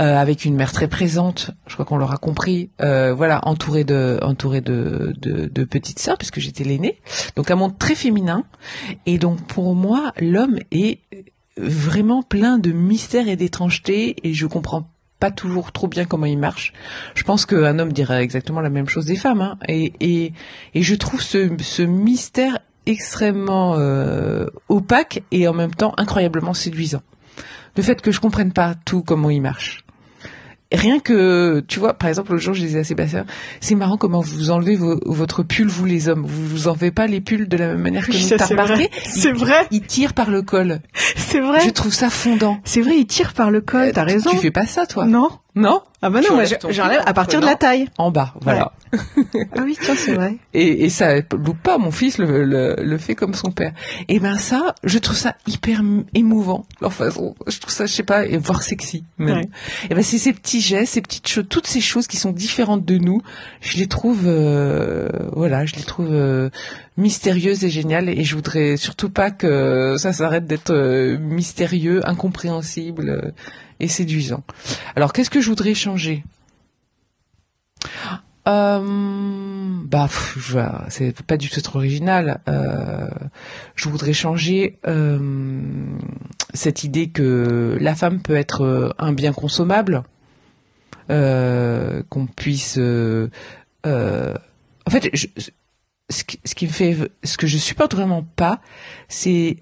[0.00, 2.70] Euh, avec une mère très présente, je crois qu'on l'aura compris.
[2.80, 7.00] Euh, voilà, entourée de, entourée de, de, de petites sœurs puisque j'étais l'aînée.
[7.36, 8.44] Donc un monde très féminin.
[9.06, 11.00] Et donc pour moi, l'homme est
[11.56, 14.88] vraiment plein de mystères et d'étrangetés et je comprends
[15.20, 16.72] pas toujours trop bien comment il marche.
[17.14, 19.40] Je pense qu'un homme dirait exactement la même chose des femmes.
[19.40, 19.58] Hein.
[19.68, 20.32] Et, et,
[20.74, 27.02] et je trouve ce, ce mystère extrêmement euh, opaque et en même temps incroyablement séduisant.
[27.76, 29.84] Le fait que je comprenne pas tout comment il marche.
[30.74, 33.26] Rien que, tu vois, par exemple, l'autre jour, je disais à Sébastien,
[33.60, 36.24] c'est marrant comment vous enlevez vo- votre pull, vous les hommes.
[36.26, 38.28] Vous vous enlevez pas les pulls de la même manière que Oui, nous.
[38.38, 38.90] T'as c'est remarqué vrai.
[39.04, 39.66] C'est Ils- vrai.
[39.70, 40.80] Ils tirent par le col.
[41.16, 41.60] C'est vrai.
[41.60, 42.58] Je trouve ça fondant.
[42.64, 44.30] C'est vrai, il tire par le col, Euh, t'as raison.
[44.30, 47.40] Tu fais pas ça, toi Non Non Ah bah Tu non, moi j'enlève à partir
[47.40, 47.88] de la en taille.
[47.98, 48.72] En bas, voilà.
[49.54, 50.36] Ah oui, tiens, c'est vrai.
[50.54, 53.72] Et, et ça loupe pas, mon fils le, le, le fait comme son père.
[54.08, 55.82] Et ben ça, je trouve ça hyper
[56.14, 57.34] émouvant, leur façon.
[57.46, 59.04] Je trouve ça, je sais pas, et voire sexy.
[59.18, 59.36] Même.
[59.36, 59.48] Ouais.
[59.90, 62.86] Et ben c'est ces petits gestes, ces petites choses, toutes ces choses qui sont différentes
[62.86, 63.20] de nous.
[63.60, 66.48] Je les trouve, euh, voilà, je les trouve euh,
[66.96, 68.08] mystérieuses et géniales.
[68.08, 73.30] Et je voudrais surtout pas que ça s'arrête d'être euh, mystérieux, incompréhensible euh,
[73.82, 74.42] et séduisant.
[74.96, 76.24] Alors qu'est-ce que je voudrais changer?
[78.48, 78.80] Euh,
[79.84, 80.08] bah,
[80.88, 82.40] c'est pas du tout original.
[82.48, 83.08] Euh,
[83.76, 85.20] je voudrais changer euh,
[86.54, 90.02] cette idée que la femme peut être un bien consommable,
[91.08, 92.78] qu'on puisse.
[92.78, 93.30] en
[94.90, 95.10] fait,
[96.10, 98.60] ce, qui, ce qui me fait, ce que je supporte vraiment pas,
[99.08, 99.58] c'est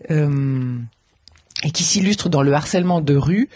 [1.63, 3.49] et qui s'illustre dans le harcèlement de rue,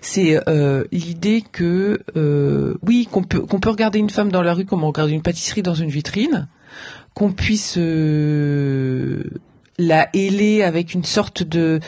[0.00, 4.54] c'est euh, l'idée que euh, oui qu'on peut qu'on peut regarder une femme dans la
[4.54, 6.48] rue comme on regarde une pâtisserie dans une vitrine,
[7.14, 9.22] qu'on puisse euh,
[9.78, 11.80] la héler avec une sorte de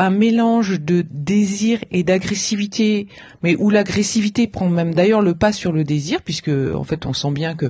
[0.00, 3.08] un mélange de désir et d'agressivité,
[3.42, 7.12] mais où l'agressivité prend même d'ailleurs le pas sur le désir, puisque en fait on
[7.12, 7.66] sent bien que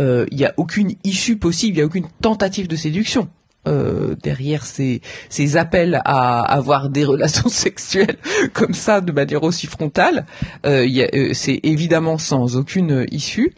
[0.00, 3.28] il y a aucune issue possible, il y a aucune tentative de séduction.
[3.66, 8.16] Euh, derrière ces, ces appels à avoir des relations sexuelles
[8.54, 10.24] comme ça de manière aussi frontale,
[10.64, 13.52] euh, euh, c'est évidemment sans aucune issue,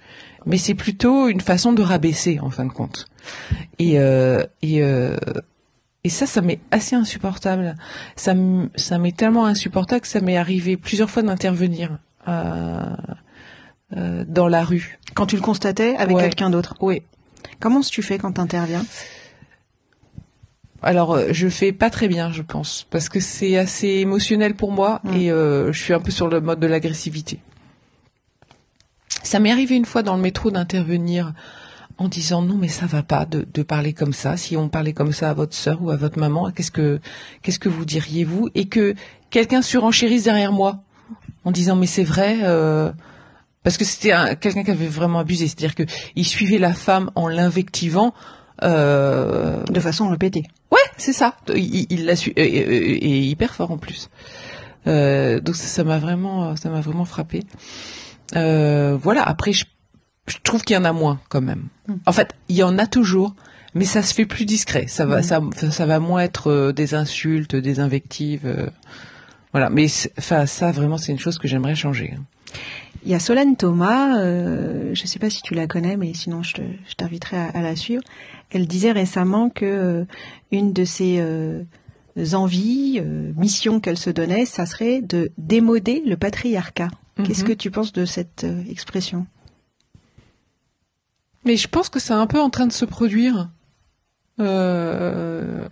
[0.46, 3.06] mais c'est plutôt une façon de rabaisser en fin de compte.
[3.78, 4.78] Et, euh, et,
[6.02, 7.76] et ça, ça m'est assez insupportable.
[8.16, 11.98] Ça m'est tellement insupportable que ça m'est arrivé plusieurs fois d'intervenir.
[12.26, 12.96] Dans
[14.48, 14.98] la rue.
[15.14, 16.22] Quand tu le constatais avec Ouais.
[16.22, 16.74] quelqu'un d'autre?
[16.80, 17.02] Oui.
[17.60, 18.84] Comment tu fais quand t'interviens?
[20.82, 24.72] Alors, euh, je fais pas très bien, je pense, parce que c'est assez émotionnel pour
[24.72, 25.14] moi Mm.
[25.16, 27.38] et euh, je suis un peu sur le mode de l'agressivité.
[29.22, 31.32] Ça m'est arrivé une fois dans le métro d'intervenir
[31.98, 34.36] en disant non mais ça va pas de, de parler comme ça.
[34.38, 36.98] Si on parlait comme ça à votre sœur ou à votre maman, qu'est-ce que
[37.42, 38.48] qu'est-ce que vous diriez vous?
[38.54, 38.94] Et que
[39.28, 40.78] quelqu'un surenchérisse derrière moi
[41.44, 42.38] en disant mais c'est vrai.
[42.42, 42.90] euh,
[43.62, 45.82] parce que c'était un- quelqu'un qui avait vraiment abusé, c'est-à-dire que
[46.16, 48.14] il suivait la femme en l'invectivant.
[48.62, 50.44] Euh, De façon répétée.
[51.00, 51.34] C'est ça.
[51.54, 54.08] Il il l'a su et, et- et hyper fort en plus.
[54.86, 57.42] Euh, donc ça m'a vraiment, ça m'a vraiment frappé.
[58.36, 59.22] Euh, voilà.
[59.22, 59.64] Après, je,
[60.26, 61.64] je trouve qu'il y en a moins quand même.
[61.88, 61.94] Mm.
[62.06, 63.34] En fait, il y en a toujours,
[63.74, 64.86] mais ça se fait plus discret.
[64.88, 65.52] Ça va, Mm.
[65.70, 68.46] ça, va moins être euh, des insultes, des invectives.
[68.46, 68.68] euh,
[69.52, 69.68] voilà.
[69.70, 69.86] Mais
[70.18, 72.14] enfin, ça vraiment, c'est une chose que j'aimerais changer.
[73.04, 76.12] Il y a Solène Thomas, euh, je ne sais pas si tu la connais, mais
[76.14, 78.02] sinon je te- je t'inviterai à, à la suivre.
[78.50, 80.04] Elle disait récemment que euh,
[80.50, 81.62] une de ses euh,
[82.32, 86.88] envies, euh, missions qu'elle se donnait, ça serait de démoder le patriarcat.
[87.24, 87.48] Qu'est-ce Mhm.
[87.48, 89.26] que tu penses de cette expression?
[91.44, 93.50] Mais je pense que c'est un peu en train de se produire.
[94.38, 95.68] Euh,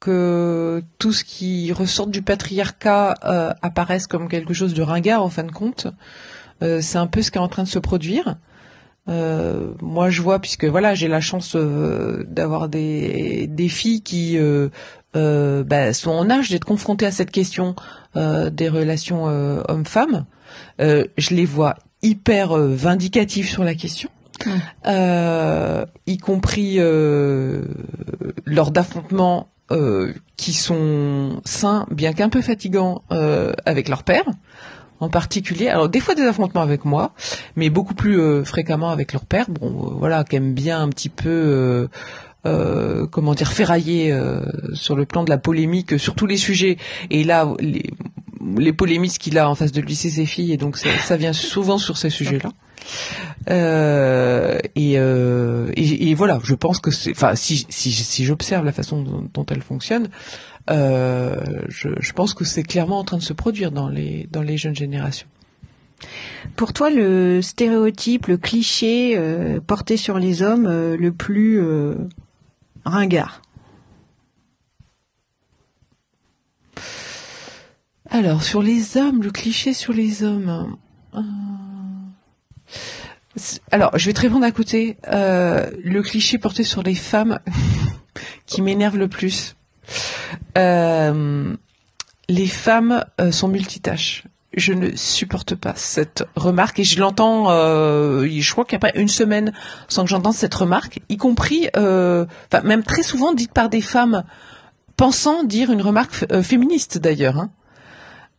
[0.00, 5.28] que tout ce qui ressort du patriarcat euh, apparaisse comme quelque chose de ringard en
[5.30, 5.88] fin de compte.
[6.62, 8.36] Euh, c'est un peu ce qui est en train de se produire.
[9.08, 14.38] Euh, moi, je vois, puisque voilà, j'ai la chance euh, d'avoir des, des filles qui
[14.38, 14.68] euh,
[15.16, 17.74] euh, bah, sont en âge d'être confrontées à cette question
[18.16, 20.26] euh, des relations euh, hommes-femmes.
[20.80, 24.10] Euh, je les vois hyper vindicatives sur la question,
[24.46, 24.50] Mm.
[24.86, 27.62] euh, y compris euh,
[28.44, 34.24] lors d'affrontements euh, qui sont sains, bien qu'un peu fatigants, euh, avec leur père
[35.00, 35.68] en particulier.
[35.68, 37.12] Alors des fois des affrontements avec moi,
[37.56, 39.46] mais beaucoup plus euh, fréquemment avec leur père.
[39.48, 41.88] Bon, euh, voilà, qui aime bien un petit peu, euh,
[42.46, 44.40] euh, comment dire, ferrailler euh,
[44.74, 46.76] sur le plan de la polémique sur tous les sujets.
[47.10, 47.90] Et là, les,
[48.56, 51.16] les polémistes qu'il a en face de lui, c'est ses filles, et donc ça, ça
[51.16, 52.50] vient souvent sur ces sujets-là.
[53.50, 58.64] Euh, et, euh, et, et voilà, je pense que c'est, enfin, si, si, si j'observe
[58.64, 60.08] la façon dont, dont elle fonctionne,
[60.70, 61.36] euh,
[61.68, 64.56] je, je pense que c'est clairement en train de se produire dans les dans les
[64.56, 65.28] jeunes générations.
[66.56, 71.60] Pour toi, le stéréotype, le cliché euh, porté sur les hommes euh, le plus
[72.84, 73.42] ringard?
[78.10, 80.76] Alors sur les hommes, le cliché sur les hommes.
[83.36, 84.96] c'est- Alors je vais te répondre à côté.
[85.10, 87.38] Le cliché porté sur les femmes
[88.46, 89.56] qui m'énerve le plus.
[90.56, 91.54] Euh,
[92.28, 94.24] les femmes euh, sont multitâches.
[94.56, 97.50] Je ne supporte pas cette remarque et je l'entends.
[97.50, 99.52] euh, je crois qu'il n'y a pas une semaine
[99.88, 104.24] sans que j'entende cette remarque, y compris, même très souvent dite par des femmes
[104.96, 107.36] pensant dire une remarque féministe d'ailleurs.
[107.38, 107.50] hein.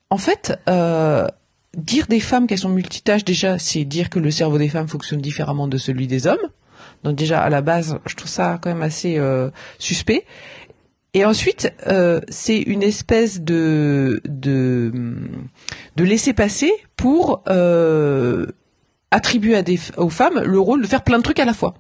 [0.10, 0.60] En fait,
[1.78, 5.22] dire des femmes qu'elles sont multitâches, déjà, c'est dire que le cerveau des femmes fonctionne
[5.22, 6.50] différemment de celui des hommes.
[7.04, 9.22] Donc déjà, à la base, je trouve ça quand même assez
[9.78, 10.26] suspect.
[11.14, 14.92] Et ensuite, euh, c'est une espèce de de,
[15.98, 18.46] laisser passer pour euh,
[19.12, 19.62] attribuer
[19.98, 21.74] aux femmes le rôle de faire plein de trucs à la fois.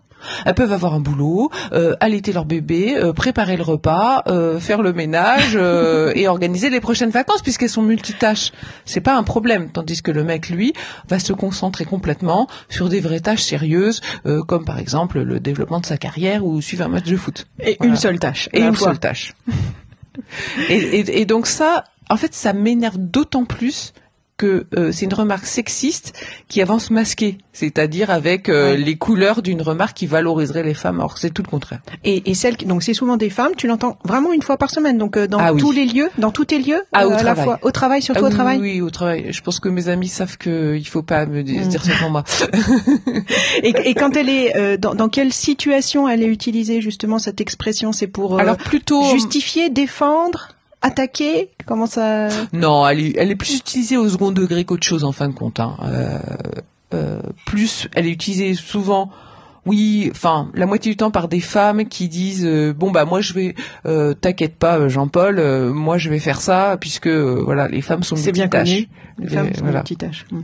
[0.45, 4.81] Elles peuvent avoir un boulot, euh, allaiter leur bébé, euh, préparer le repas, euh, faire
[4.81, 5.55] le ménage
[6.15, 8.51] et organiser les prochaines vacances puisqu'elles sont multitâches.
[8.85, 9.69] C'est pas un problème.
[9.71, 10.73] Tandis que le mec, lui,
[11.07, 14.01] va se concentrer complètement sur des vraies tâches sérieuses,
[14.47, 17.47] comme par exemple le développement de sa carrière ou suivre un match de foot.
[17.59, 17.91] Et Voilà.
[17.93, 18.49] une seule tâche.
[18.53, 18.89] Et une fois.
[18.89, 19.33] seule tâche.
[20.69, 23.93] et, et- et donc ça, en fait, ça m'énerve d'autant plus
[24.39, 26.13] que euh, c'est une remarque sexiste
[26.47, 28.77] qui avance masquée, c'est-à-dire avec euh, Ouais.
[28.77, 31.81] les couleurs d'une remarque qui valoriserait les femmes, alors que c'est tout le contraire.
[32.03, 34.69] Et, et celle qui, donc c'est souvent des femmes, tu l'entends vraiment une fois par
[34.71, 35.59] semaine, donc euh, dans Ah oui.
[35.61, 37.43] tous les lieux, dans tous tes lieux, Ah, au à la travail.
[37.45, 38.57] fois, au travail, surtout Ah au travail.
[38.59, 39.27] Oui, oui, au travail.
[39.31, 41.67] Je pense que mes amis savent que il faut pas me dire, Mm.
[41.67, 42.23] dire ça pour moi.
[43.63, 47.41] Et, et quand elle est, euh, dans, dans quelle situation elle est utilisée justement cette
[47.41, 50.49] expression C'est pour euh, Alors plutôt justifier, défendre,
[50.81, 55.03] attaquer Comment ça Non, elle est, elle est plus utilisée au second degré qu'autre chose
[55.03, 55.59] en fin de compte.
[55.59, 55.75] Hein.
[55.83, 56.17] Euh,
[56.93, 59.11] euh, plus, elle est utilisée souvent,
[59.65, 63.21] oui, enfin, la moitié du temps par des femmes qui disent euh, bon bah moi
[63.21, 67.67] je vais, euh, t'inquiète pas Jean-Paul, euh, moi je vais faire ça puisque euh, voilà
[67.67, 68.69] les femmes sont C'est bien multitâches.
[68.69, 68.89] connu.
[69.19, 69.79] Les Et femmes sont voilà.
[69.79, 70.25] multitâches.
[70.31, 70.39] Mm.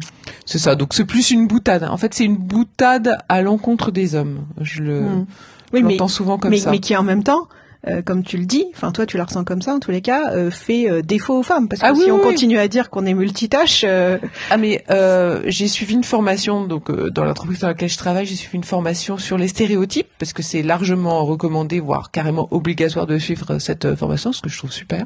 [0.45, 0.76] C'est ça.
[0.76, 1.84] Donc c'est plus une boutade.
[1.86, 4.41] En fait, c'est une boutade à l'encontre des hommes.
[4.62, 5.26] Je le, Mm.
[5.71, 6.69] je Oui, mais, l'entends souvent comme mais, ça.
[6.69, 7.48] mais qui en même temps
[7.88, 10.02] euh, comme tu le dis, enfin toi tu la ressens comme ça en tous les
[10.02, 12.58] cas, euh, fait euh, défaut aux femmes parce que Ah si oui, on oui, continue
[12.58, 14.17] à dire qu'on est multitâche, euh,
[14.50, 18.26] Ah mais euh, j'ai suivi une formation donc euh, dans l'entreprise dans laquelle je travaille,
[18.26, 23.06] j'ai suivi une formation sur les stéréotypes parce que c'est largement recommandé voire carrément obligatoire
[23.08, 25.06] de suivre cette formation ce que je trouve super.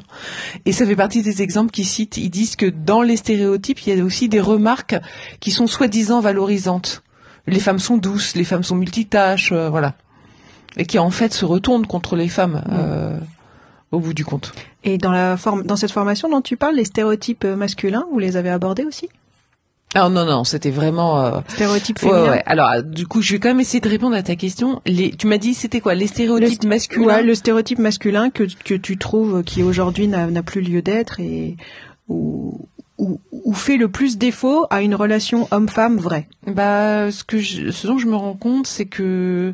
[0.64, 3.94] Et ça fait partie des exemples qu'ils citent, ils disent que dans les stéréotypes, il
[3.96, 4.96] y a aussi des remarques
[5.40, 7.02] qui sont soi-disant valorisantes.
[7.46, 9.94] Les femmes sont douces, les femmes sont multitâches, euh, voilà.
[10.76, 13.18] Et qui en fait se retournent contre les femmes euh,
[13.90, 14.52] au bout du compte.
[14.84, 18.18] et dans la forme, dans cette formation dont tu parles, les stéréotypes euh, masculins, vous
[18.18, 19.08] les avez abordés aussi?
[19.96, 22.30] Ah non non, c'était vraiment euh, Stéréotypes Ouais, féminins.
[22.30, 22.42] ouais.
[22.46, 24.80] Alors, euh, du coup, je vais quand même essayer de répondre à ta question.
[24.86, 27.06] Les, tu m'as dit, c'était quoi Les stéréotypes Le- masculins?
[27.06, 31.18] Ouais, le stéréotype masculin que, que tu trouves qui aujourd'hui n'a n'a plus lieu d'être
[31.18, 31.56] et
[32.06, 36.28] ou, ou, ou fait le plus défaut à une relation homme-femme vraie?
[36.46, 39.52] Bah, ce que je, ce dont je me rends compte, c'est que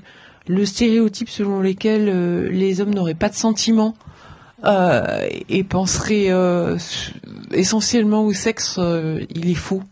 [0.48, 3.94] le stéréotype selon lequel euh, les hommes n'auraient pas de sentiments
[4.64, 6.76] euh, et penseraient euh,
[7.52, 9.82] essentiellement au sexe, euh, il est faux.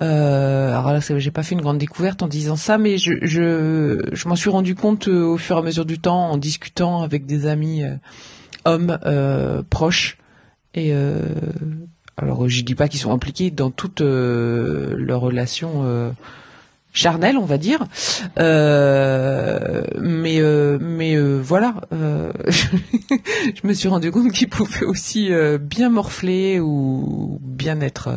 [0.00, 4.00] Euh, alors là, j'ai pas fait une grande découverte en disant ça, mais je, je,
[4.12, 7.02] je m'en suis rendu compte euh, au fur et à mesure du temps en discutant
[7.02, 7.84] avec des amis
[8.64, 8.98] hommes
[9.70, 10.18] proches.
[10.74, 10.92] Et
[12.16, 16.14] alors, je dis pas qu'ils sont impliqués dans toutes leurs relations
[16.92, 17.86] charnelles, on va dire,
[18.38, 25.90] Euh, mais euh, mais euh, voilà, je me suis rendu compte qu'ils pouvaient aussi bien
[25.90, 28.10] morfler ou bien être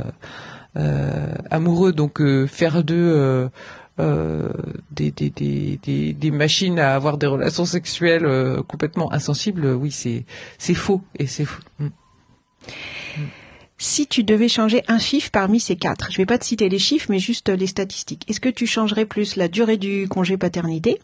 [1.49, 3.49] amoureux, donc faire d'eux
[3.97, 8.27] des, des, des, des, machines à avoir des relations sexuelles
[8.67, 11.63] complètement insensibles, oui, c'est faux et c'est faux.
[11.79, 11.87] Mm.
[13.77, 16.79] Si tu devais changer un chiffre parmi ces quatre, je vais pas te citer les
[16.79, 18.23] chiffres, mais juste les statistiques.
[18.29, 21.01] Est-ce que tu changerais plus la durée du congé paternité?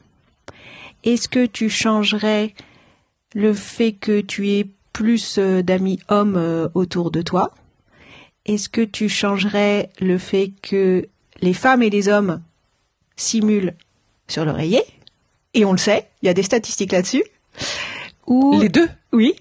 [1.03, 2.53] Est-ce que tu changerais
[3.33, 7.53] le fait que tu aies plus euh, d'amis hommes euh, autour de toi?
[8.45, 11.07] Est-ce que tu changerais le fait que
[11.41, 12.41] les femmes et les hommes
[13.15, 13.75] simulent
[14.27, 14.83] sur l'oreiller?
[15.53, 17.23] Et on le sait, il y a des statistiques là-dessus.
[18.27, 18.89] Ou Les deux?
[19.11, 19.35] Oui.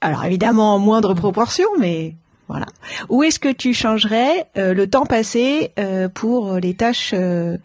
[0.00, 2.14] Alors évidemment en moindre proportion, mais
[2.48, 2.66] voilà.
[3.08, 7.58] Ou est-ce que tu changerais euh, le temps passé euh, pour les tâches euh,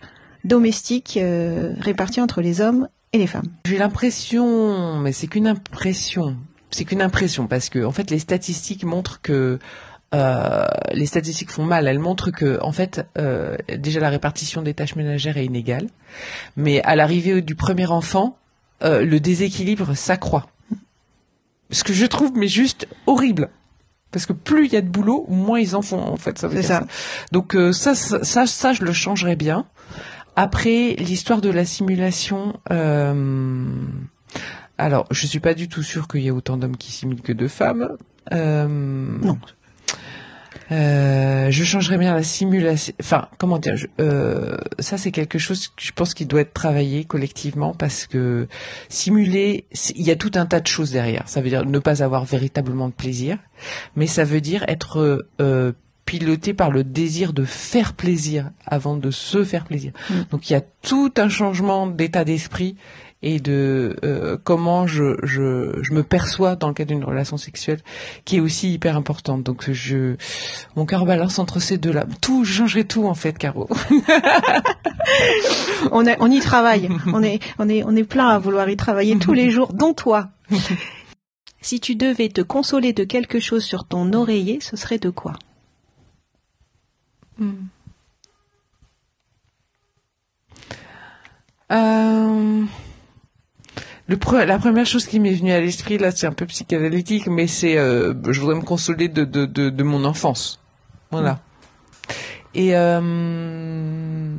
[0.43, 3.47] domestiques euh, réparties entre les hommes et les femmes?
[3.65, 6.35] J'ai l'impression, mais c'est qu'une impression,
[6.69, 9.59] c'est qu'une impression parce que en fait les statistiques montrent que
[10.13, 11.87] euh, les statistiques font mal.
[11.87, 15.87] Elles montrent que en fait euh, déjà la répartition des tâches ménagères est inégale,
[16.55, 18.37] mais à l'arrivée du premier enfant,
[18.83, 20.47] euh, le déséquilibre s'accroît.
[21.71, 23.49] Ce que je trouve mais juste horrible.
[24.13, 26.39] Parce que plus il y a de boulot, moins ils en font en fait.
[26.39, 26.79] Ça veut C'est dire ça.
[26.81, 26.87] ça.
[27.31, 29.65] Donc euh, ça, ça, ça, ça, je le changerais bien.
[30.35, 32.59] Après, l'histoire de la simulation.
[32.71, 33.65] Euh...
[34.77, 37.33] Alors, je suis pas du tout sûre qu'il y ait autant d'hommes qui simulent que
[37.33, 37.97] de femmes.
[38.31, 38.67] Euh...
[38.67, 39.37] Non.
[40.73, 42.93] Euh, je changerais bien la simulation.
[42.99, 46.53] Enfin, comment dire je- euh, Ça, c'est quelque chose que je pense qui doit être
[46.53, 48.47] travaillé collectivement parce que
[48.89, 51.23] simuler, il y a tout un tas de choses derrière.
[51.27, 53.37] Ça veut dire ne pas avoir véritablement de plaisir,
[53.95, 55.73] mais ça veut dire être euh,
[56.05, 59.91] piloté par le désir de faire plaisir avant de se faire plaisir.
[60.09, 60.13] Mm.
[60.31, 62.75] Donc il y a tout un changement d'état d'esprit
[63.23, 67.79] et de euh, comment je, je, je me perçois dans le cadre d'une relation sexuelle
[68.25, 69.43] qui est aussi hyper importante.
[69.43, 70.15] Donc je
[70.75, 72.05] mon cœur balance entre ces deux-là.
[72.21, 73.67] Tout, je changerais tout en fait, Caro.
[75.91, 76.89] on, a- on y travaille.
[77.13, 79.93] on est, on est, on est plein à vouloir y travailler tous les jours, dont
[79.93, 80.29] toi.
[81.61, 85.33] si tu devais te consoler de quelque chose sur ton oreiller, ce serait de quoi?
[91.71, 92.63] Euh,
[94.07, 97.27] le pre- la première chose qui m'est venue à l'esprit, là, c'est un peu psychanalytique,
[97.27, 100.59] mais c'est, euh, je voudrais me consoler de, de, de, de mon enfance.
[101.11, 101.39] Voilà.
[102.55, 104.35] Et euh,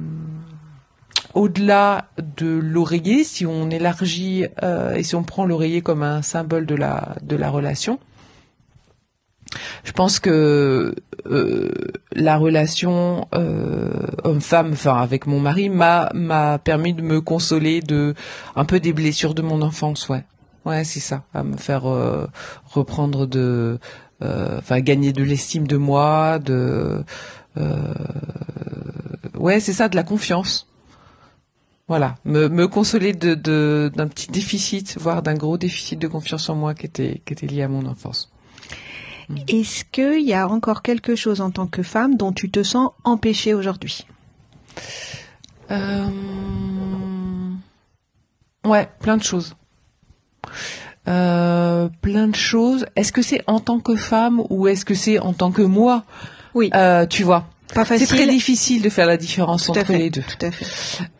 [1.35, 6.67] au-delà de l'oreiller, si on élargit euh, et si on prend l'oreiller comme un symbole
[6.67, 7.99] de la de la relation,
[9.85, 10.95] je pense que
[11.27, 11.71] euh,
[12.15, 13.91] la relation euh,
[14.25, 18.15] homme-femme, enfin avec mon mari, m'a m'a permis de me consoler de
[18.57, 20.25] un peu des blessures de mon enfance, ouais,
[20.65, 22.27] ouais, c'est ça, à me faire euh,
[22.65, 23.79] reprendre de,
[24.23, 27.05] euh, enfin gagner de l'estime de moi, de,
[27.57, 27.95] euh,
[29.39, 30.67] ouais, c'est ça, de la confiance.
[31.87, 36.49] Voilà, me, me consoler de de- d'un petit déficit, voire d'un gros déficit de confiance
[36.49, 38.31] en moi qui était qui était lié à mon enfance.
[39.49, 42.91] Est-ce qu'il y a encore quelque chose en tant que femme dont tu te sens
[43.05, 44.07] empêchée aujourd'hui?
[45.71, 46.09] Euh...
[48.65, 49.55] Ouais, plein de choses.
[51.09, 52.87] euh, plein de choses.
[52.97, 56.05] Est-ce que c'est en tant que femme ou est-ce que c'est en tant que moi?
[56.55, 56.71] Oui.
[56.75, 57.47] Euh, Tu vois.
[57.73, 60.23] Pas C'est très difficile de faire la différence Tout entre fait, les deux.
[60.23, 60.67] Tout à fait.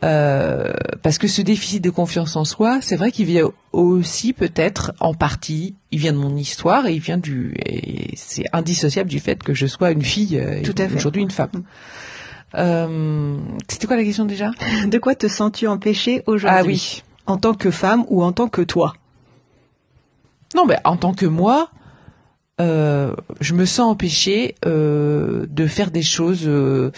[0.05, 0.73] Euh,
[1.03, 5.15] parce que ce déficit de confiance en soi, c'est vrai qu'il vient aussi peut-être en
[5.15, 9.43] partie, il vient de mon histoire et il vient du, et c'est indissociable du fait
[9.43, 11.65] que je sois une fille euh, et aujourd'hui une femme.
[12.57, 13.37] Euh,
[13.69, 14.51] C'était quoi la question déjà?
[14.87, 16.59] De quoi te sens-tu empêchée aujourd'hui?
[16.61, 17.03] Ah oui.
[17.27, 18.95] En tant que femme ou en tant que toi?
[20.55, 21.71] Non, mais en tant que moi,
[22.61, 26.93] euh, je me sens empêchée euh, de faire des choses euh,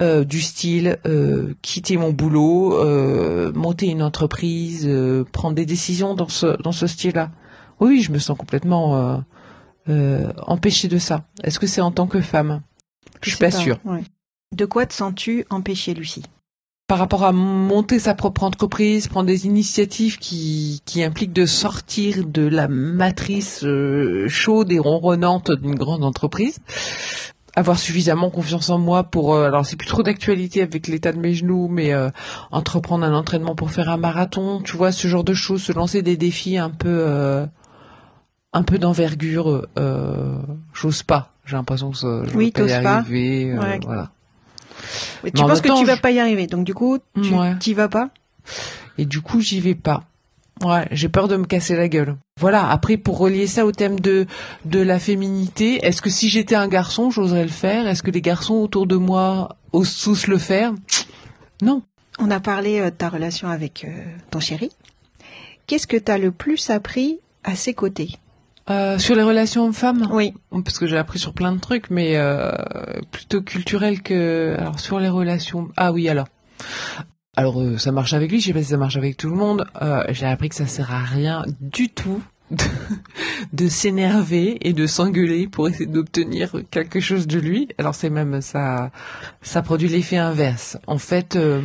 [0.00, 6.14] euh, du style euh, quitter mon boulot, euh, monter une entreprise, euh, prendre des décisions
[6.14, 7.30] dans ce dans ce style-là.
[7.80, 9.16] Oui, je me sens complètement euh,
[9.88, 11.24] euh, empêchée de ça.
[11.42, 12.62] Est-ce que c'est en tant que femme?
[13.22, 13.78] Je suis pas sûre.
[13.84, 14.02] ouais.
[14.54, 16.24] De quoi te sens-tu empêchée, Lucie?
[16.90, 22.24] Par rapport à monter sa propre entreprise, prendre des initiatives qui, qui impliquent de sortir
[22.26, 26.58] de la matrice euh, chaude et ronronnante d'une grande entreprise,
[27.54, 31.20] avoir suffisamment confiance en moi pour, euh, alors c'est plus trop d'actualité avec l'état de
[31.20, 32.10] mes genoux, mais euh,
[32.50, 36.02] entreprendre un entraînement pour faire un marathon, tu vois, ce genre de choses, se lancer
[36.02, 37.46] des défis un peu, euh,
[38.52, 40.38] un peu d'envergure, euh,
[40.72, 41.34] j'ose pas.
[41.46, 43.78] J'ai l'impression que ça, je Oui, vais pas y arriver, euh, Ouais.
[43.84, 44.10] voilà.
[45.24, 46.98] Mais Tu en penses que temps, tu vas je- pas y arriver, donc du coup,
[47.22, 47.74] tu Ouais.
[47.74, 48.10] vas pas?
[48.98, 50.04] Et du coup, j'y vais pas.
[50.62, 52.16] Ouais, j'ai peur de me casser la gueule.
[52.38, 52.68] Voilà.
[52.70, 54.26] Après, pour relier ça au thème de
[54.66, 57.86] de la féminité, est-ce que si j'étais un garçon, j'oserais le faire?
[57.86, 60.72] Est-ce que les garçons autour de moi osent tous le faire?
[61.62, 61.82] Non.
[62.18, 64.70] On a parlé euh, de ta relation avec euh, ton chéri.
[65.66, 68.10] Qu'est-ce que tu as le plus appris à ses côtés?
[68.70, 70.32] Euh, sur les relations hommes-femmes, Oui.
[70.64, 72.52] parce que j'ai appris sur plein de trucs, mais euh,
[73.10, 74.54] plutôt culturel que.
[74.58, 75.68] Alors sur les relations.
[75.76, 76.28] Ah oui, alors.
[77.36, 79.36] Alors euh, ça marche avec lui, je sais pas si ça marche avec tout le
[79.36, 79.64] monde.
[79.82, 82.64] Euh, j'ai appris que ça sert à rien du tout de,
[83.52, 87.68] de s'énerver et de s'engueuler pour essayer d'obtenir quelque chose de lui.
[87.78, 88.90] Alors c'est même ça,
[89.42, 90.76] ça produit l'effet inverse.
[90.86, 91.62] En fait, euh,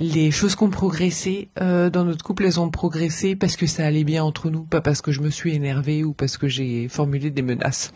[0.00, 3.86] les choses qui ont progressé euh, dans notre couple, elles ont progressé parce que ça
[3.86, 6.88] allait bien entre nous, pas parce que je me suis énervée ou parce que j'ai
[6.88, 7.92] formulé des menaces.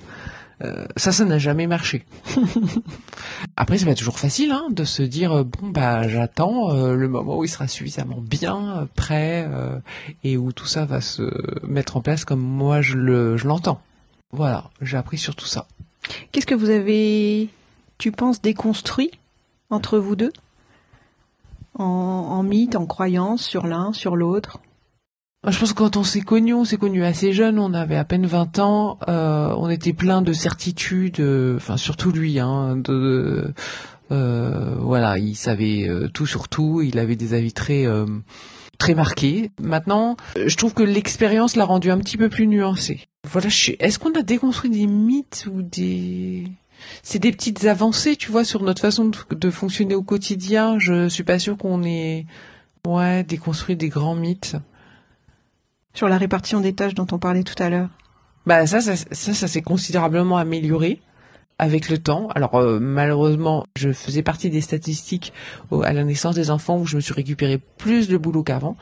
[0.62, 2.04] Euh, ça, ça n'a jamais marché.
[3.56, 7.08] Après, c'est pas toujours facile hein, de se dire euh, bon bah j'attends euh, le
[7.08, 9.78] moment où il sera suffisamment bien euh, prêt euh,
[10.22, 11.28] et où tout ça va se
[11.66, 13.80] mettre en place comme moi je le je l'entends.
[14.32, 15.66] Voilà, j'ai appris sur tout ça.
[16.30, 17.48] Qu'est-ce que vous avez,
[17.98, 19.10] tu penses, déconstruit
[19.70, 20.32] entre vous deux?
[21.78, 24.60] En, en mythe, en croyance sur l'un, sur l'autre.
[25.46, 28.04] Je pense que quand on s'est connus, on s'est connus assez jeunes, on avait à
[28.04, 33.52] peine 20 ans, euh, on était plein de certitudes, euh, enfin surtout lui, hein, de,
[34.10, 38.06] euh, voilà, il savait euh, tout sur tout, il avait des avis très euh,
[38.78, 39.50] très marqués.
[39.60, 43.00] Maintenant, euh, je trouve que l'expérience l'a rendu un petit peu plus nuancé.
[43.30, 46.44] Voilà, est-ce qu'on a déconstruit des mythes ou des
[47.02, 50.78] c'est des petites avancées, tu vois, sur notre façon de, de fonctionner au quotidien.
[50.78, 52.26] Je suis pas sûre qu'on ait
[52.86, 54.56] ouais déconstruit des grands mythes.
[55.94, 57.88] Sur la répartition des tâches dont on parlait tout à l'heure
[58.46, 61.00] Bah ça, ça, ça, ça s'est considérablement amélioré
[61.58, 62.28] avec le temps.
[62.34, 65.32] Alors euh, malheureusement, je faisais partie des statistiques
[65.70, 68.76] au- à la naissance des enfants où je me suis récupéré plus de boulot qu'avant.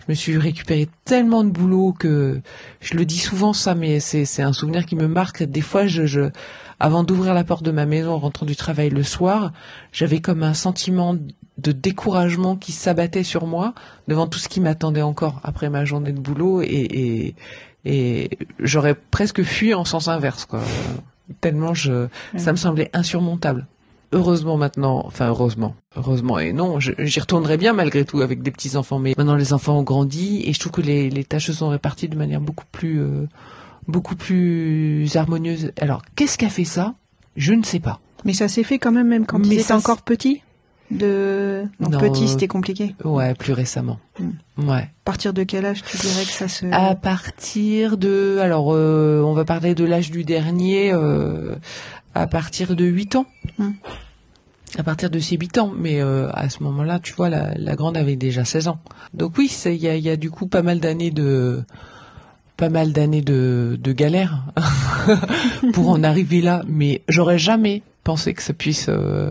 [0.00, 2.40] Je me suis récupéré tellement de boulot que
[2.80, 5.44] je le dis souvent ça, mais c'est c'est un souvenir qui me marque.
[5.44, 6.30] Des fois, je, je
[6.78, 9.52] avant d'ouvrir la porte de ma maison en rentrant du travail le soir,
[9.92, 11.16] j'avais comme un sentiment
[11.58, 13.72] de découragement qui s'abattait sur moi
[14.08, 17.34] devant tout ce qui m'attendait encore après ma journée de boulot et, et,
[17.86, 20.60] et j'aurais presque fui en sens inverse quoi.
[21.40, 23.66] Tellement je ça me semblait insurmontable.
[24.12, 28.76] Heureusement maintenant, enfin heureusement, heureusement et non, j'y retournerai bien malgré tout avec des petits
[28.76, 28.98] enfants.
[28.98, 31.70] Mais maintenant les enfants ont grandi et je trouve que les, les tâches se sont
[31.70, 33.26] réparties de manière beaucoup plus, euh,
[33.88, 35.72] beaucoup plus harmonieuse.
[35.80, 36.94] Alors qu'est-ce qu'a fait ça?
[37.36, 38.00] Je ne sais pas.
[38.24, 40.42] Mais ça s'est fait quand même, même quand Mais ils étaient encore petits?
[40.90, 41.64] De...
[41.80, 42.94] Donc Non, petit, euh, c'était compliqué.
[43.04, 43.98] Ouais, plus récemment.
[44.56, 44.74] Ouais.
[44.74, 46.66] À partir de quel âge tu dirais que ça se...
[46.66, 51.56] À partir de, alors euh, on va parler de l'âge du dernier, euh,
[52.14, 53.26] à partir de 8 ans.
[53.58, 53.72] Hmm.
[54.78, 57.76] À partir de ses 8 ans, mais euh, à ce moment-là, tu vois, la, la
[57.76, 58.78] grande avait déjà 16 ans.
[59.14, 61.64] Donc oui, il y a, il y a du coup pas mal d'années de
[62.56, 64.44] pas mal d'années de, de galère
[65.72, 69.30] pour en arriver là, mais j'aurais jamais pensé que ça puisse euh,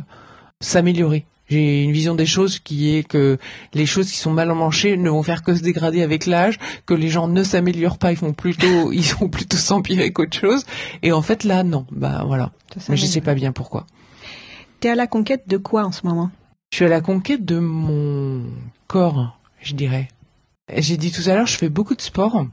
[0.61, 1.25] s'améliorer.
[1.47, 3.37] J'ai une vision des choses qui est que
[3.73, 6.57] les choses qui sont mal emmanchées ne vont faire que se dégrader avec l'âge,
[6.87, 10.65] que les gens ne s'améliorent pas, ils font plutôt, ils vont plutôt s'empirer qu'autre chose.
[11.03, 11.85] Et en fait là, non.
[11.91, 12.51] Bah voilà.
[12.89, 13.85] Mais je sais pas bien pourquoi.
[14.79, 16.31] T'es à la conquête de quoi en ce moment?
[16.71, 18.41] Je suis à la conquête de mon
[18.87, 20.09] corps, je dirais.
[20.75, 22.45] J'ai dit tout à l'heure, je fais beaucoup de sport.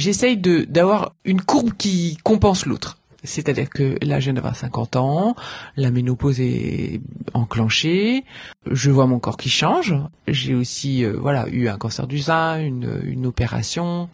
[0.00, 2.98] J'essaye de d'avoir une courbe qui compense l'autre.
[3.22, 5.36] C'est-à-dire que là, je viens d'avoir 50 ans,
[5.76, 7.00] la ménopause est
[7.34, 8.24] enclenchée,
[8.70, 9.94] je vois mon corps qui change.
[10.26, 14.08] J'ai aussi, euh, voilà, eu un cancer du sein, une, une opération.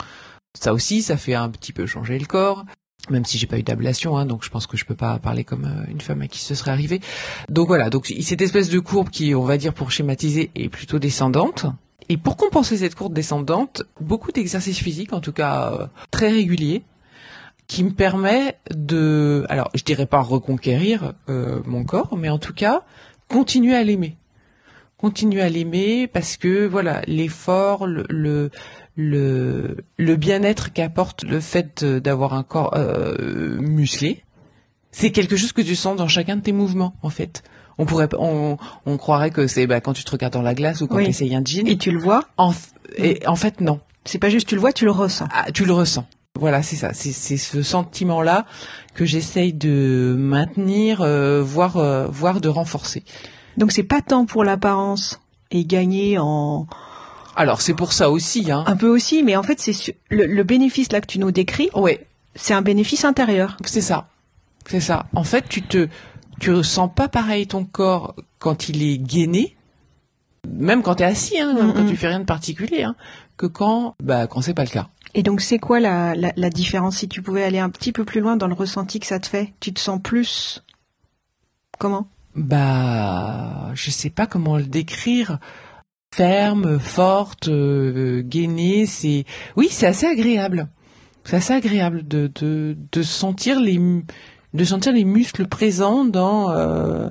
[0.61, 2.65] Ça aussi, ça fait un petit peu changer le corps.
[3.09, 5.45] Même si j'ai pas eu d'ablation, hein, donc je pense que je peux pas parler
[5.45, 7.01] comme euh, une femme à qui ce serait arrivé.
[7.49, 10.99] Donc voilà, donc cette espèce de courbe qui, on va dire pour schématiser, est plutôt
[10.99, 11.67] descendante.
[12.09, 16.83] Et pour compenser cette courbe descendante, beaucoup d'exercices physiques, en tout cas euh, très réguliers,
[17.67, 22.55] qui me permet de, alors je dirais pas reconquérir euh, mon corps, mais en tout
[22.55, 22.83] cas
[23.29, 24.17] continuer à l'aimer,
[24.99, 28.51] continuer à l'aimer parce que voilà l'effort, le le
[28.99, 34.23] le, le bien-être qu'apporte le fait d'avoir un corps euh, musclé,
[34.91, 37.43] c'est quelque chose que tu sens dans chacun de tes mouvements en fait.
[37.79, 38.57] On pourrait, on,
[38.87, 41.05] on croirait que c'est bah, quand tu te regardes dans la glace ou quand Oui.
[41.05, 41.67] tu essayes un jean.
[41.69, 42.53] Et tu le vois En,
[42.97, 43.81] et en fait, non.
[44.05, 45.29] C'est pas juste tu le vois, tu le ressens.
[45.33, 46.07] Ah, tu le ressens.
[46.39, 46.91] Voilà, c'est ça.
[46.93, 48.45] C'est ce sentiment-là
[48.95, 53.03] que j'essaye de maintenir, euh, voire, euh, voire de renforcer.
[53.57, 55.21] Donc c'est pas tant pour l'apparence
[55.51, 56.67] et gagner en
[57.37, 58.65] Alors, c'est pour ça aussi, hein.
[58.67, 61.31] un peu aussi, mais en fait c'est su- le, le bénéfice là que tu nous
[61.31, 63.57] décris, Ouais, c'est un bénéfice intérieur.
[63.65, 64.09] c'est ça.
[64.69, 65.07] C'est ça.
[65.15, 65.89] En fait, tu te,
[66.41, 69.57] tu ressens pas pareil ton corps quand il est gainé,
[70.49, 72.95] même quand tu es assis, hein, même quand tu fais rien de particulier, hein,
[73.37, 74.89] que quand, bah, quand c'est pas le cas.
[75.15, 76.99] Et donc c'est quoi la, la, la différence?
[76.99, 79.27] Si tu pouvais aller un petit peu plus loin dans le ressenti que ça te
[79.27, 80.63] fait Tu te sens plus
[81.79, 82.07] comment?
[82.35, 85.39] Bah, je sais pas comment le décrire.
[86.15, 89.25] Ferme, forte, euh, gainée, c'est
[89.57, 90.69] oui, c'est assez agréable.
[91.25, 93.81] C'est assez agréable de, de de sentir les
[94.57, 97.09] de sentir les muscles présents dans euh,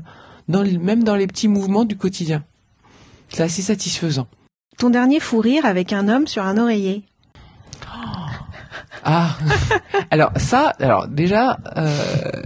[0.48, 2.44] dans même dans les petits mouvements du quotidien.
[3.30, 4.28] C'est assez satisfaisant.
[4.78, 7.04] Ton dernier fou rire avec un homme sur un oreiller.
[9.04, 9.38] Ah,
[10.12, 12.42] alors ça, alors déjà, euh,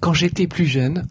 [0.00, 1.06] quand j'étais plus jeune,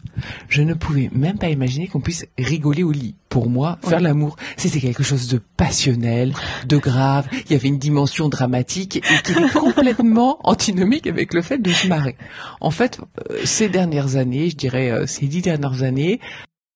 [0.48, 3.14] je ne pouvais même pas imaginer qu'on puisse rigoler au lit.
[3.28, 6.34] Pour moi, faire l'amour, c'était quelque chose de passionnel,
[6.66, 7.28] de grave.
[7.46, 11.70] Il y avait une dimension dramatique et qui était complètement antinomique avec le fait de
[11.70, 12.16] se marrer.
[12.60, 12.98] En fait,
[13.30, 16.18] euh, ces dernières années, je dirais euh, ces dix dernières années,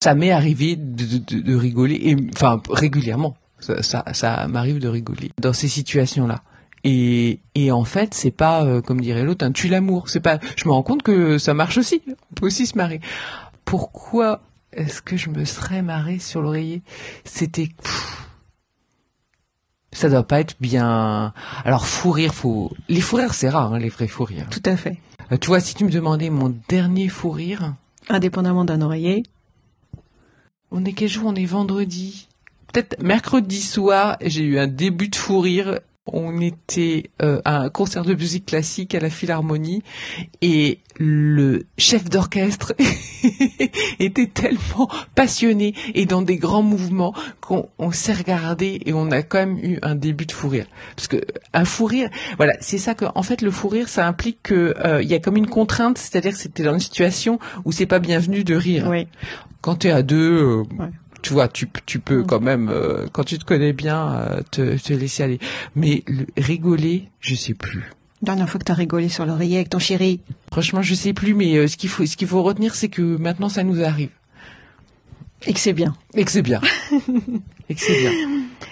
[0.03, 3.37] ça m'est arrivé de, de- de- de rigoler, et, enfin régulièrement.
[3.59, 6.43] Ça, ça, ça m'arrive de rigoler dans ces situations-là.
[6.85, 10.09] Et, et en fait, c'est pas, euh, comme dirait l'autre, un tue l'amour.
[10.09, 10.39] C'est pas.
[10.57, 12.03] Je me rends compte que ça marche aussi.
[12.07, 13.01] On peut aussi se marrer.
[13.65, 16.83] Pourquoi est-ce que je me serais marrée sur l'oreiller?
[17.25, 17.71] C'était.
[19.93, 21.33] Ça doit pas être bien.
[21.65, 22.71] Alors fou rire, faut.
[22.89, 24.49] Les fous rires, c'est rare, hein, les vrais fous rires.
[24.51, 24.99] Tout à fait.
[25.33, 27.75] Euh, tu vois, si tu me demandais mon dernier fou rire,
[28.11, 29.23] Indépendamment d'un oreiller.
[30.71, 31.25] on est quel jour?
[31.27, 32.29] On est vendredi.
[32.73, 35.79] Peut-être mercredi soir, j'ai eu un début de fou rire.
[36.07, 39.83] On était euh, à un concert de musique classique à la Philharmonie
[40.43, 42.75] et le chef d'orchestre
[43.99, 49.23] était tellement passionné et dans des grands mouvements qu'on on s'est regardé et on a
[49.23, 50.67] quand même eu un début de fou rire.
[50.95, 51.23] Parce que
[51.55, 54.75] un fou rire, voilà, c'est ça que en fait le fou rire, ça implique que
[54.85, 57.87] euh, il y a comme une contrainte, c'est-à-dire que c'était dans une situation où c'est
[57.87, 58.89] pas bienvenu de rire.
[58.91, 59.09] Oui.
[59.63, 60.91] Quand tu es à deux, euh, Ouais.
[61.25, 62.27] Tu vois, tu, tu peux Mm.
[62.27, 65.39] quand même, euh, quand tu te connais bien, euh, te, te laisser aller.
[65.75, 67.91] Mais le- rigoler, je sais plus.
[68.21, 70.21] Dernière fois que t'as rigolé sur l'oreiller avec ton chéri.
[70.53, 71.33] Franchement, je sais plus.
[71.35, 74.11] Mais euh, ce qu'il faut, ce qu'il faut retenir, c'est que maintenant, ça nous arrive
[75.47, 75.95] Et que c'est bien.
[76.15, 76.61] et que c'est bien.
[77.69, 78.13] et que c'est bien.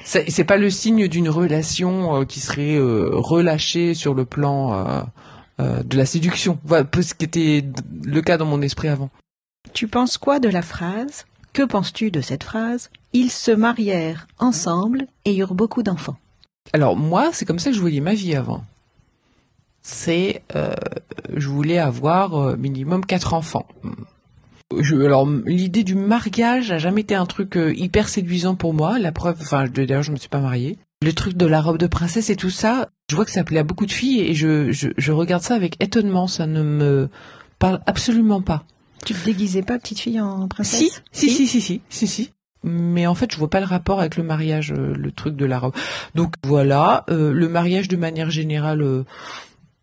[0.04, 5.06] C'est pas le signe d'une relation qui serait relâchée sur le plan
[5.58, 6.58] de la séduction.
[6.64, 7.64] Voilà, ce qui était
[8.04, 9.10] le cas dans mon esprit avant.
[9.72, 15.06] Tu penses quoi de la phrase Que penses-tu de cette phrase Ils se marièrent ensemble
[15.26, 16.16] et eurent beaucoup d'enfants.
[16.72, 18.64] Alors moi, c'est comme ça que je voyais ma vie avant.
[19.82, 20.74] C'est, euh,
[21.34, 23.66] je voulais avoir euh, minimum quatre enfants.
[24.92, 28.98] Alors l'idée du mariage a jamais été un truc euh, hyper séduisant pour moi.
[28.98, 30.78] La preuve, enfin d'ailleurs je me suis pas mariée.
[31.02, 33.58] Le truc de la robe de princesse et tout ça, je vois que ça plaît
[33.58, 36.28] à beaucoup de filles et je regarde ça avec étonnement.
[36.28, 37.10] Ça ne me
[37.58, 38.64] parle absolument pas.
[39.04, 42.30] Tu te déguisais pas, petite fille, en princesse Si, si, si, si, si, si, si.
[42.64, 45.44] Mais en fait, je vois pas le rapport avec le mariage, euh, le truc de
[45.44, 45.74] la robe.
[46.14, 48.82] Donc voilà, euh, le mariage de manière générale.
[48.82, 49.04] euh,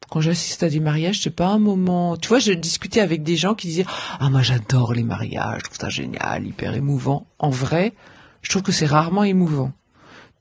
[0.10, 2.18] quand j'assiste à des mariages, c'est pas un moment.
[2.18, 3.86] Tu vois, je discutais avec des gens qui disaient
[4.20, 7.28] ah moi j'adore les mariages, je trouve ça génial, hyper émouvant.
[7.38, 7.94] En vrai,
[8.42, 9.72] je trouve que c'est rarement émouvant.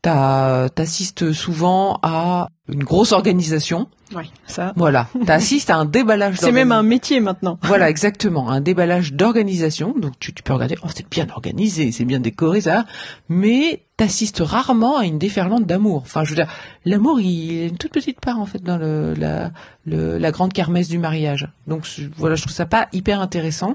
[0.03, 3.89] T'as- T'assistes souvent à une grosse organisation.
[4.15, 4.73] Oui, ça.
[4.77, 5.09] Voilà.
[5.27, 6.37] T'assistes à un déballage.
[6.39, 7.59] C'est même un métier maintenant.
[7.63, 8.49] Voilà, exactement.
[8.49, 9.95] Un déballage d'organisation.
[9.99, 12.87] Donc tu, tu peux regarder, oh, c'est bien organisé, c'est bien décoré, ça.
[13.29, 16.03] Mais t'assistes rarement à une déferlante d'amour.
[16.07, 16.49] Enfin, je veux dire,
[16.85, 19.51] l'amour, il a une toute petite part, en fait, dans le, la,
[19.85, 21.49] le- la grande kermesse du mariage.
[21.67, 21.87] Donc
[22.17, 23.75] voilà, je trouve ça pas hyper intéressant.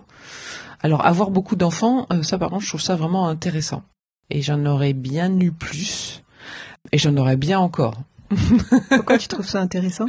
[0.82, 3.84] Alors, avoir beaucoup d'enfants, euh, ça, par contre, je trouve ça vraiment intéressant.
[4.30, 6.24] Et j'en aurais bien eu plus.
[6.92, 7.96] Et j'en aurais bien encore.
[8.90, 10.08] Pourquoi tu trouves ça intéressant?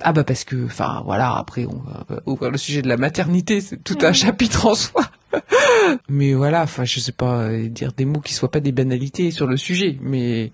[0.00, 3.60] Ah bah parce que, enfin voilà, après on va ouvrir le sujet de la maternité,
[3.60, 5.02] c'est tout un chapitre en soi.
[6.08, 9.30] mais voilà, enfin je sais pas euh, dire des mots qui soient pas des banalités
[9.30, 10.52] sur le sujet, mais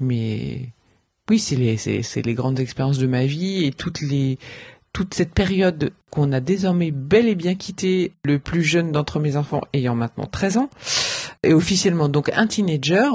[0.00, 0.72] mais
[1.28, 4.38] oui c'est les c'est les grandes expériences de ma vie et toutes les
[4.92, 9.36] toute cette période qu'on a désormais bel et bien quitté le plus jeune d'entre mes
[9.36, 10.70] enfants ayant maintenant 13 ans
[11.42, 13.08] et officiellement donc un teenager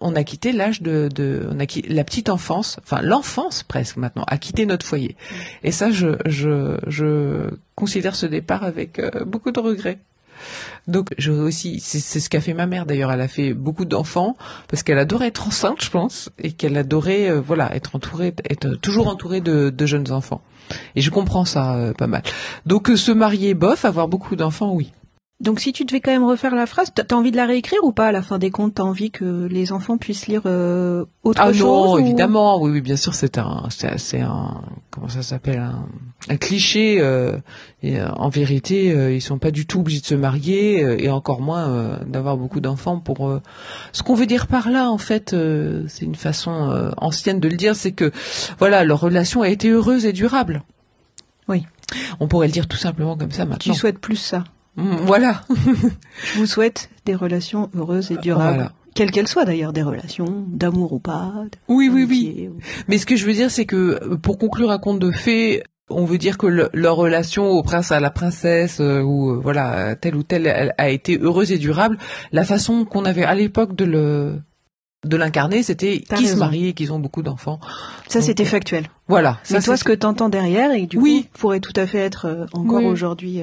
[0.00, 3.96] on a quitté l'âge de, de on a quitté la petite enfance, enfin l'enfance presque
[3.96, 5.16] maintenant, a quitté notre foyer.
[5.62, 9.98] Et ça, je, je, je considère ce départ avec euh, beaucoup de regrets.
[10.86, 13.10] Donc, je aussi, c'est ce qu'a fait ma mère d'ailleurs.
[13.10, 14.36] Elle a fait beaucoup d'enfants
[14.68, 18.74] parce qu'elle adorait être enceinte, je pense, et qu'elle adorait, euh, voilà, être entourée, être
[18.76, 20.42] toujours entourée de, de jeunes enfants.
[20.94, 22.22] Et je comprends ça euh, pas mal.
[22.66, 24.92] Donc, euh, se marier, bof, avoir beaucoup d'enfants, oui.
[25.38, 27.92] Donc si tu devais quand même refaire la phrase, t'as envie de la réécrire ou
[27.92, 31.42] pas à la fin des comptes T'as envie que les enfants puissent lire euh, autre
[31.44, 35.22] Ah chose non, ou- évidemment, oui, oui, bien sûr, c'est un, c'est un, comment ça
[35.22, 35.86] s'appelle, un,
[36.30, 36.96] un cliché.
[37.00, 37.36] euh,
[37.82, 40.96] et euh, en vérité, euh, ils sont pas du tout obligés de se marier euh,
[40.98, 42.98] et encore moins euh, d'avoir beaucoup d'enfants.
[42.98, 43.42] Pour euh,
[43.92, 47.48] ce qu'on veut dire par là, en fait, euh, c'est une façon euh, ancienne de
[47.48, 48.10] le dire, c'est que
[48.58, 50.62] voilà, leur relation a été heureuse et durable.
[51.46, 51.66] Oui.
[52.20, 53.74] On pourrait le dire tout simplement comme ça Tu maintenant.
[53.74, 54.44] souhaites plus ça
[54.76, 55.42] Voilà.
[56.34, 58.54] Je vous souhaite des relations heureuses et durables.
[58.56, 58.72] Voilà.
[58.94, 61.32] Quelles qu'elles soient d'ailleurs, des relations d'amour ou pas.
[61.68, 62.48] Oui, oui, oui.
[62.50, 62.56] ou-
[62.88, 65.62] Mais ce que je veux dire, c'est que euh, pour conclure un conte de fées,
[65.90, 69.40] on veut dire que le- leur relation au prince à la princesse euh, ou euh,
[69.42, 71.98] voilà telle ou telle elle a été heureuse et durable.
[72.32, 74.40] La façon qu'on avait à l'époque de le
[75.04, 77.60] de l'incarner, c'était qu'ils se marient et qu'ils ont beaucoup d'enfants.
[78.08, 78.86] Ça, c'était euh, factuel.
[79.08, 79.38] Voilà.
[79.50, 81.28] Mais Ça, toi, c'est- ce que t'entends derrière et du Oui.
[81.32, 82.86] coup pourrait tout à fait être encore Oui.
[82.86, 83.42] aujourd'hui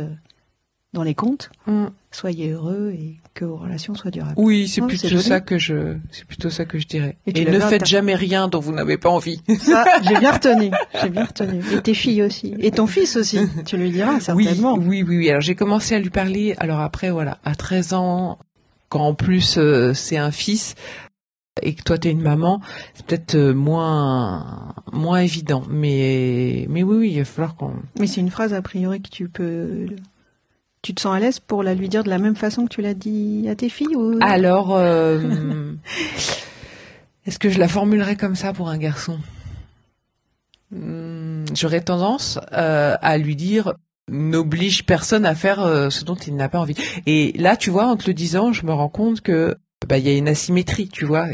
[0.93, 1.49] dans les comptes.
[1.67, 1.85] Mm.
[2.11, 4.35] Soyez heureux et que vos relations soient durables.
[4.37, 7.17] Oui, c'est Oh, plutôt ça que je, c'est plutôt ça que je dirais.
[7.25, 9.41] Et ne faites jamais rien dont vous n'avez pas envie.
[9.59, 10.69] Ça, j'ai bien retenu.
[11.01, 11.61] J'ai bien retenu.
[11.73, 12.53] Et tes filles aussi.
[12.59, 13.39] Et ton fils aussi.
[13.65, 14.75] Tu lui diras certainement.
[14.77, 15.29] oui, oui, oui.
[15.29, 16.53] Alors j'ai commencé à lui parler.
[16.59, 18.37] Alors après, voilà, à 13 ans,
[18.89, 20.75] quand en plus euh, c'est un fils
[21.63, 22.61] et que toi t'es une maman,
[22.93, 25.63] c'est peut-être euh, moins moins évident.
[25.69, 27.73] Mais mais oui, oui, il va falloir qu'on.
[27.99, 29.87] Mais c'est une phrase a priori que tu peux.
[30.83, 32.81] Tu te sens à l'aise pour la lui dire de la même façon que tu
[32.81, 35.71] l'as dit à tes filles ou Alors, euh,
[37.25, 39.17] est-ce que je la formulerais comme ça pour un garçon?
[40.71, 43.75] Hmm, J'aurais tendance euh, à lui dire
[44.11, 46.75] n'oblige personne à faire euh, ce dont il n'a pas envie.
[47.05, 49.55] Et là, tu vois, en te le disant, je me rends compte que
[49.87, 51.27] bah il y a une asymétrie, tu vois,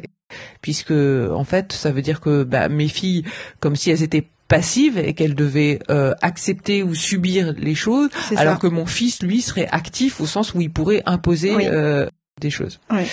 [0.62, 3.24] puisque en fait, ça veut dire que bah, mes filles,
[3.60, 8.36] comme si elles étaient passives et qu'elles devaient euh, accepter ou subir les choses, C'est
[8.36, 8.60] alors ça.
[8.60, 11.64] que mon fils, lui, serait actif au sens où il pourrait imposer Oui.
[11.68, 12.08] euh,
[12.42, 12.80] des choses.
[12.92, 13.08] Ouais.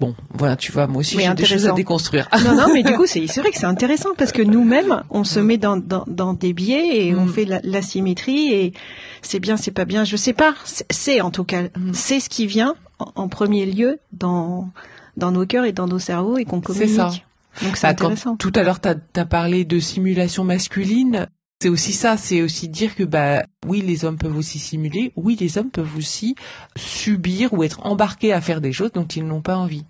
[0.00, 2.28] Bon, voilà, tu vois, moi aussi Oui, j'ai des choses à déconstruire.
[2.44, 5.22] Non, non, mais du coup, c'est c'est vrai que c'est intéressant parce que nous-mêmes, on
[5.22, 7.28] se met dans, dans, dans des biais et on Mm.
[7.32, 8.72] fait la, la symétrie et
[9.22, 10.54] c'est bien, c'est pas bien, je sais pas.
[10.64, 11.92] C'est- C'est en tout cas, Mm.
[11.94, 14.70] c'est ce qui vient en, en premier lieu dans
[15.16, 16.96] dans nos cœurs et dans nos cerveaux et qu'on C'est communique.
[16.96, 17.10] ça.
[17.62, 18.36] Donc c'est quand intéressant.
[18.36, 21.26] tout à l'heure, tu as, parlé de simulation masculine.
[21.60, 25.36] C'est aussi ça, c'est aussi dire que bah oui, les hommes peuvent aussi simuler, oui,
[25.38, 26.34] les hommes peuvent aussi
[26.74, 29.84] subir ou être embarqués à faire des choses dont ils n'ont pas envie.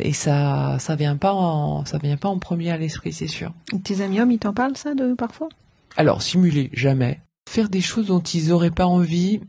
[0.00, 3.52] Et ça, ça vient pas en, ça vient pas en premier à l'esprit, c'est sûr.
[3.84, 5.48] Tes amis hommes, ils t'en parlent ça de parfois?
[5.96, 7.20] Alors, simuler, jamais.
[7.50, 9.40] Faire des choses dont ils auraient pas envie,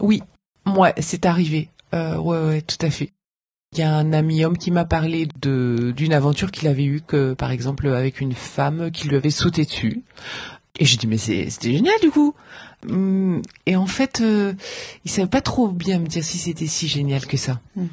[0.00, 0.22] oui,
[0.66, 1.70] moi, c'est arrivé.
[1.94, 3.12] Euh, ouais, ouais, tout à fait.
[3.72, 7.00] Il y a un ami homme qui m'a parlé de d'une aventure qu'il avait eue,
[7.06, 10.02] que par exemple avec une femme qui lui avait sauté dessus.
[10.78, 12.34] Et j'ai dit mais c'est- c'était génial du coup.
[12.88, 14.52] Hum, Et en fait, euh,
[15.04, 17.60] il savait pas trop bien me dire si c'était si génial que ça.
[17.74, 17.86] Hmm.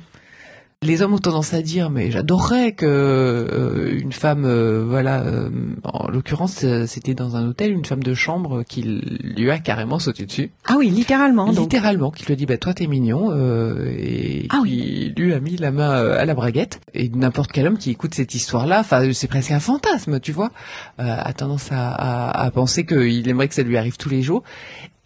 [0.84, 5.50] Les hommes ont tendance à dire mais j'adorerais que euh, une femme, euh, voilà, euh,
[5.84, 9.98] en l'occurrence euh, c'était dans un hôtel, une femme de chambre qui lui a carrément
[10.00, 10.52] sauté dessus.
[10.66, 11.46] Ah oui, littéralement.
[11.48, 11.72] Donc.
[11.72, 15.40] Littéralement, qui lui a dit bah toi t'es mignon euh, et Ah qui lui a
[15.40, 18.82] mis la main euh, à la braguette et n'importe quel homme qui écoute cette histoire-là,
[18.82, 20.52] enfin c'est presque un fantasme, tu vois,
[21.00, 24.22] euh, a tendance à, à, à penser qu'il aimerait que ça lui arrive tous les
[24.22, 24.44] jours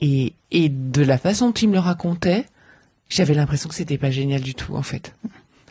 [0.01, 2.45] et et de la façon dont il me le racontait,
[3.09, 5.13] j'avais l'impression que c'était pas génial du tout en fait.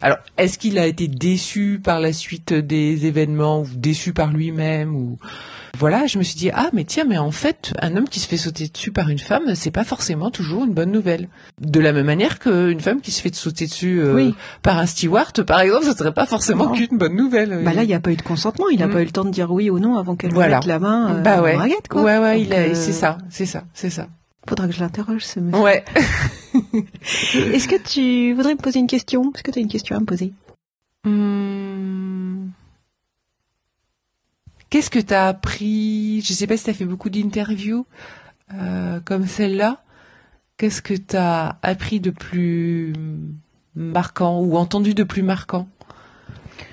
[0.02, 4.94] Alors, est-ce qu'il a été déçu par la suite des événements ou déçu par lui-même
[4.94, 5.18] ou
[5.78, 8.26] voilà, je me suis dit ah mais tiens mais en fait un homme qui se
[8.28, 11.28] fait sauter dessus par une femme c'est pas forcément toujours une bonne nouvelle.
[11.60, 14.34] De la même manière qu'une femme qui se fait sauter dessus euh, Oui.
[14.62, 17.62] par un steward par exemple, ce serait pas forcément qu'une bonne nouvelle.
[17.64, 18.68] Bah là, il n'y a pas eu de consentement.
[18.70, 18.92] Il n'a Mm.
[18.92, 20.56] pas eu le temps de dire oui ou non avant qu'elle Voilà.
[20.56, 21.54] mette la main euh, bah ouais.
[21.56, 22.02] braguette, quoi.
[22.02, 24.08] Ouais ouais, il a- euh, c'est ça, c'est ça, c'est ça.
[24.48, 25.62] Faudra que je l'interroge, ce monsieur.
[25.62, 25.84] Ouais.
[27.34, 29.32] Est-ce que tu voudrais me poser une question?
[29.34, 30.32] Est-ce que tu as une question à me poser?
[31.04, 32.48] Hmm.
[34.70, 36.20] Qu'est-ce que t'as appris?
[36.22, 37.86] Je sais pas si t'as fait beaucoup d'interviews
[38.54, 39.82] euh, comme celle-là.
[40.56, 42.92] Qu'est-ce que t'as appris de plus
[43.74, 45.68] marquant ou entendu de plus marquant?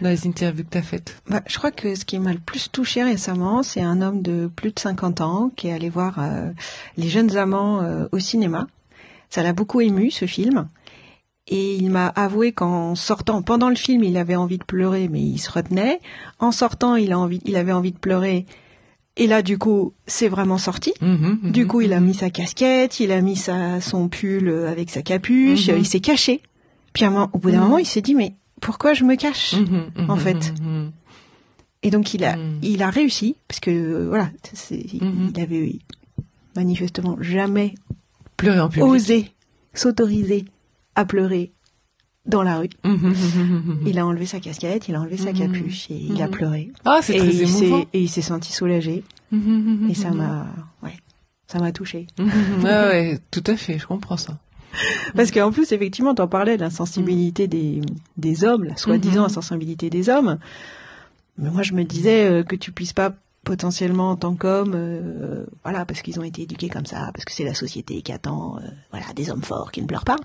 [0.04, 2.70] Dans les interviews que t'as faites bah, Je crois que ce qui m'a le plus
[2.72, 6.51] touché récemment, c'est un homme de plus de 50 ans qui est allé voir euh,
[6.97, 8.68] Les Jeunes Amants euh, au cinéma.
[9.30, 10.68] Ça l'a beaucoup ému, ce film.
[11.47, 15.22] Et il m'a avoué qu'en sortant, pendant le film, il avait envie de pleurer, mais
[15.22, 15.99] il se retenait.
[16.39, 18.45] En sortant, il, a envie, il avait envie de pleurer.
[19.18, 20.93] Et là, du coup, c'est vraiment sorti.
[21.01, 24.47] Mhm, Du mhm, coup, il a mis sa casquette, il a mis sa, son pull
[24.47, 26.41] euh, avec sa capuche, il s'est caché.
[26.93, 30.09] Puis au bout d'un moment, il s'est dit, mais pourquoi je me cache Mhm, mhm,
[30.09, 30.53] en fait.
[30.61, 30.91] mhm,
[31.84, 34.32] Et donc, il a, il a réussi, parce que, euh, voilà,
[34.72, 35.80] il- avait
[36.55, 37.76] manifestement jamais
[38.38, 38.84] Pleurer en public.
[38.86, 39.32] osé
[39.74, 40.45] s'autoriser
[40.95, 41.51] à pleurer
[42.26, 42.70] dans la rue.
[43.86, 46.72] Il a enlevé sa casquette, il a enlevé sa capuche, et il a pleuré.
[46.86, 47.86] Ah, c'est Et très il s'est- émouvant.
[47.91, 49.03] et il s'est senti soulagé,
[49.89, 50.47] et ça m'a,
[50.84, 50.95] ouais,
[51.47, 52.07] ça m'a touché.
[52.64, 54.38] Ouais, tout à fait, je comprends ça.
[55.16, 57.82] Parce qu'en plus, effectivement, t'en parlais de l'insensibilité des,
[58.18, 59.26] des hommes, la soi-disant Mhm.
[59.28, 60.38] insensibilité des hommes.
[61.38, 63.14] Mais moi, je me disais euh, que tu puisses pas
[63.44, 67.32] potentiellement en tant qu'homme, euh, voilà, parce qu'ils ont été éduqués comme ça, parce que
[67.34, 68.62] c'est la société qui attend, euh,
[68.92, 70.16] voilà, des hommes forts qui ne pleurent pas.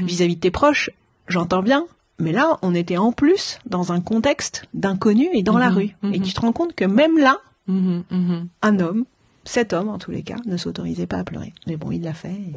[0.00, 0.06] Mhm.
[0.06, 0.90] Vis-à-vis de tes proches,
[1.26, 1.86] j'entends bien.
[2.20, 5.96] Mais là, on était en plus dans un contexte d'inconnu et dans la Mhm, rue.
[6.12, 7.38] Et tu te rends compte que même là,
[7.68, 9.04] un homme,
[9.44, 11.52] cet homme en tous les cas, ne s'autorisait pas à pleurer.
[11.66, 12.30] Mais bon, il l'a fait.
[12.32, 12.52] Et,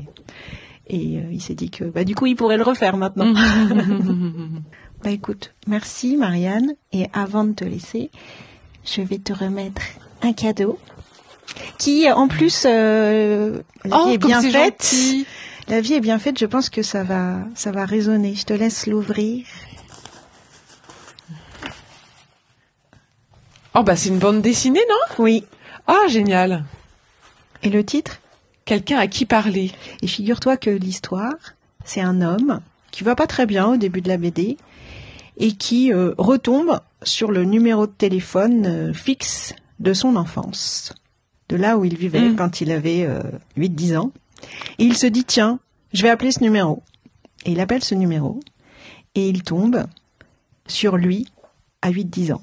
[0.91, 3.33] et, euh, il s'est dit que, bah, du coup, il pourrait le refaire maintenant.
[5.03, 6.75] Bah écoute, merci Marianne.
[6.91, 8.11] Et avant de te laisser,
[8.85, 9.81] je vais te remettre
[10.21, 10.77] un cadeau
[11.79, 14.83] qui, en plus, euh, la Oh, vie est bien faite.
[14.83, 15.25] gentil.
[15.67, 16.37] La vie est bien faite.
[16.37, 18.35] Je pense que ça va, ça va résonner.
[18.35, 19.43] Je te laisse l'ouvrir.
[23.73, 25.15] Oh bah c'est une bande dessinée, non?
[25.23, 25.45] Oui.
[25.87, 26.63] Ah génial.
[27.63, 28.19] Et le titre?
[28.71, 29.69] Quelqu'un à qui parler.
[30.01, 31.35] Et figure-toi que l'histoire,
[31.83, 32.61] c'est un homme
[32.91, 34.55] qui va pas très bien au début de la BD
[35.35, 40.93] et qui euh, retombe sur le numéro de téléphone euh, fixe de son enfance,
[41.49, 42.37] de là où il vivait Mm.
[42.37, 43.19] quand il avait euh,
[43.57, 44.13] 8-10 ans.
[44.79, 45.59] Et il se dit, tiens,
[45.91, 46.81] je vais appeler ce numéro.
[47.43, 48.39] Et il appelle ce numéro
[49.15, 49.83] et il tombe
[50.65, 51.27] sur lui
[51.81, 52.41] à 8-10 ans.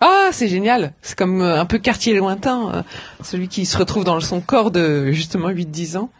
[0.00, 0.92] Ah c'est génial.
[1.02, 2.82] C'est comme euh, un peu quartier lointain, euh,
[3.22, 6.10] celui qui se retrouve dans son corps de justement 8-10 ans.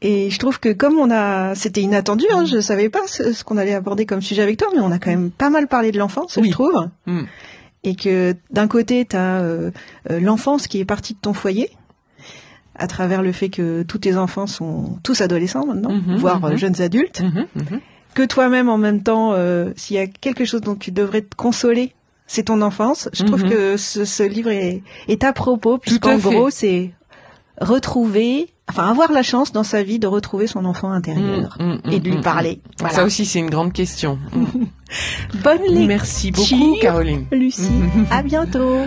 [0.00, 3.42] Et je trouve que comme on a, c'était inattendu, hein, je savais pas ce, ce
[3.44, 5.92] qu'on allait aborder comme sujet avec toi, mais on a quand même pas mal parlé
[5.92, 6.48] de l'enfance, Oui.
[6.48, 6.88] je trouve.
[7.06, 7.22] Mm.
[7.84, 9.42] Et que d'un côté, tu as
[10.10, 11.70] l'enfance qui est partie de ton foyer,
[12.76, 16.50] à travers le fait que tous tes enfants sont tous adolescents maintenant, Mhm, voire euh,
[16.50, 16.56] mhm.
[16.56, 17.46] jeunes adultes, Mhm,
[18.14, 21.34] que toi-même en même temps, euh, s'il y a quelque chose dont tu devrais te
[21.36, 21.92] consoler,
[22.26, 23.08] c'est ton enfance.
[23.12, 23.50] Je trouve Mhm.
[23.50, 26.92] que ce, ce livre est, est à propos, puisqu'en gros, c'est
[27.60, 31.92] retrouver, enfin avoir la chance dans sa vie de retrouver son enfant intérieur Mm, mm,
[31.92, 32.60] et de lui mm, parler.
[32.80, 32.94] Voilà.
[32.94, 34.18] Ça aussi c'est une grande question.
[35.42, 37.26] Bonne lecture, Merci beaucoup Caroline.
[37.30, 37.68] Lucie.
[38.10, 38.80] À bientôt.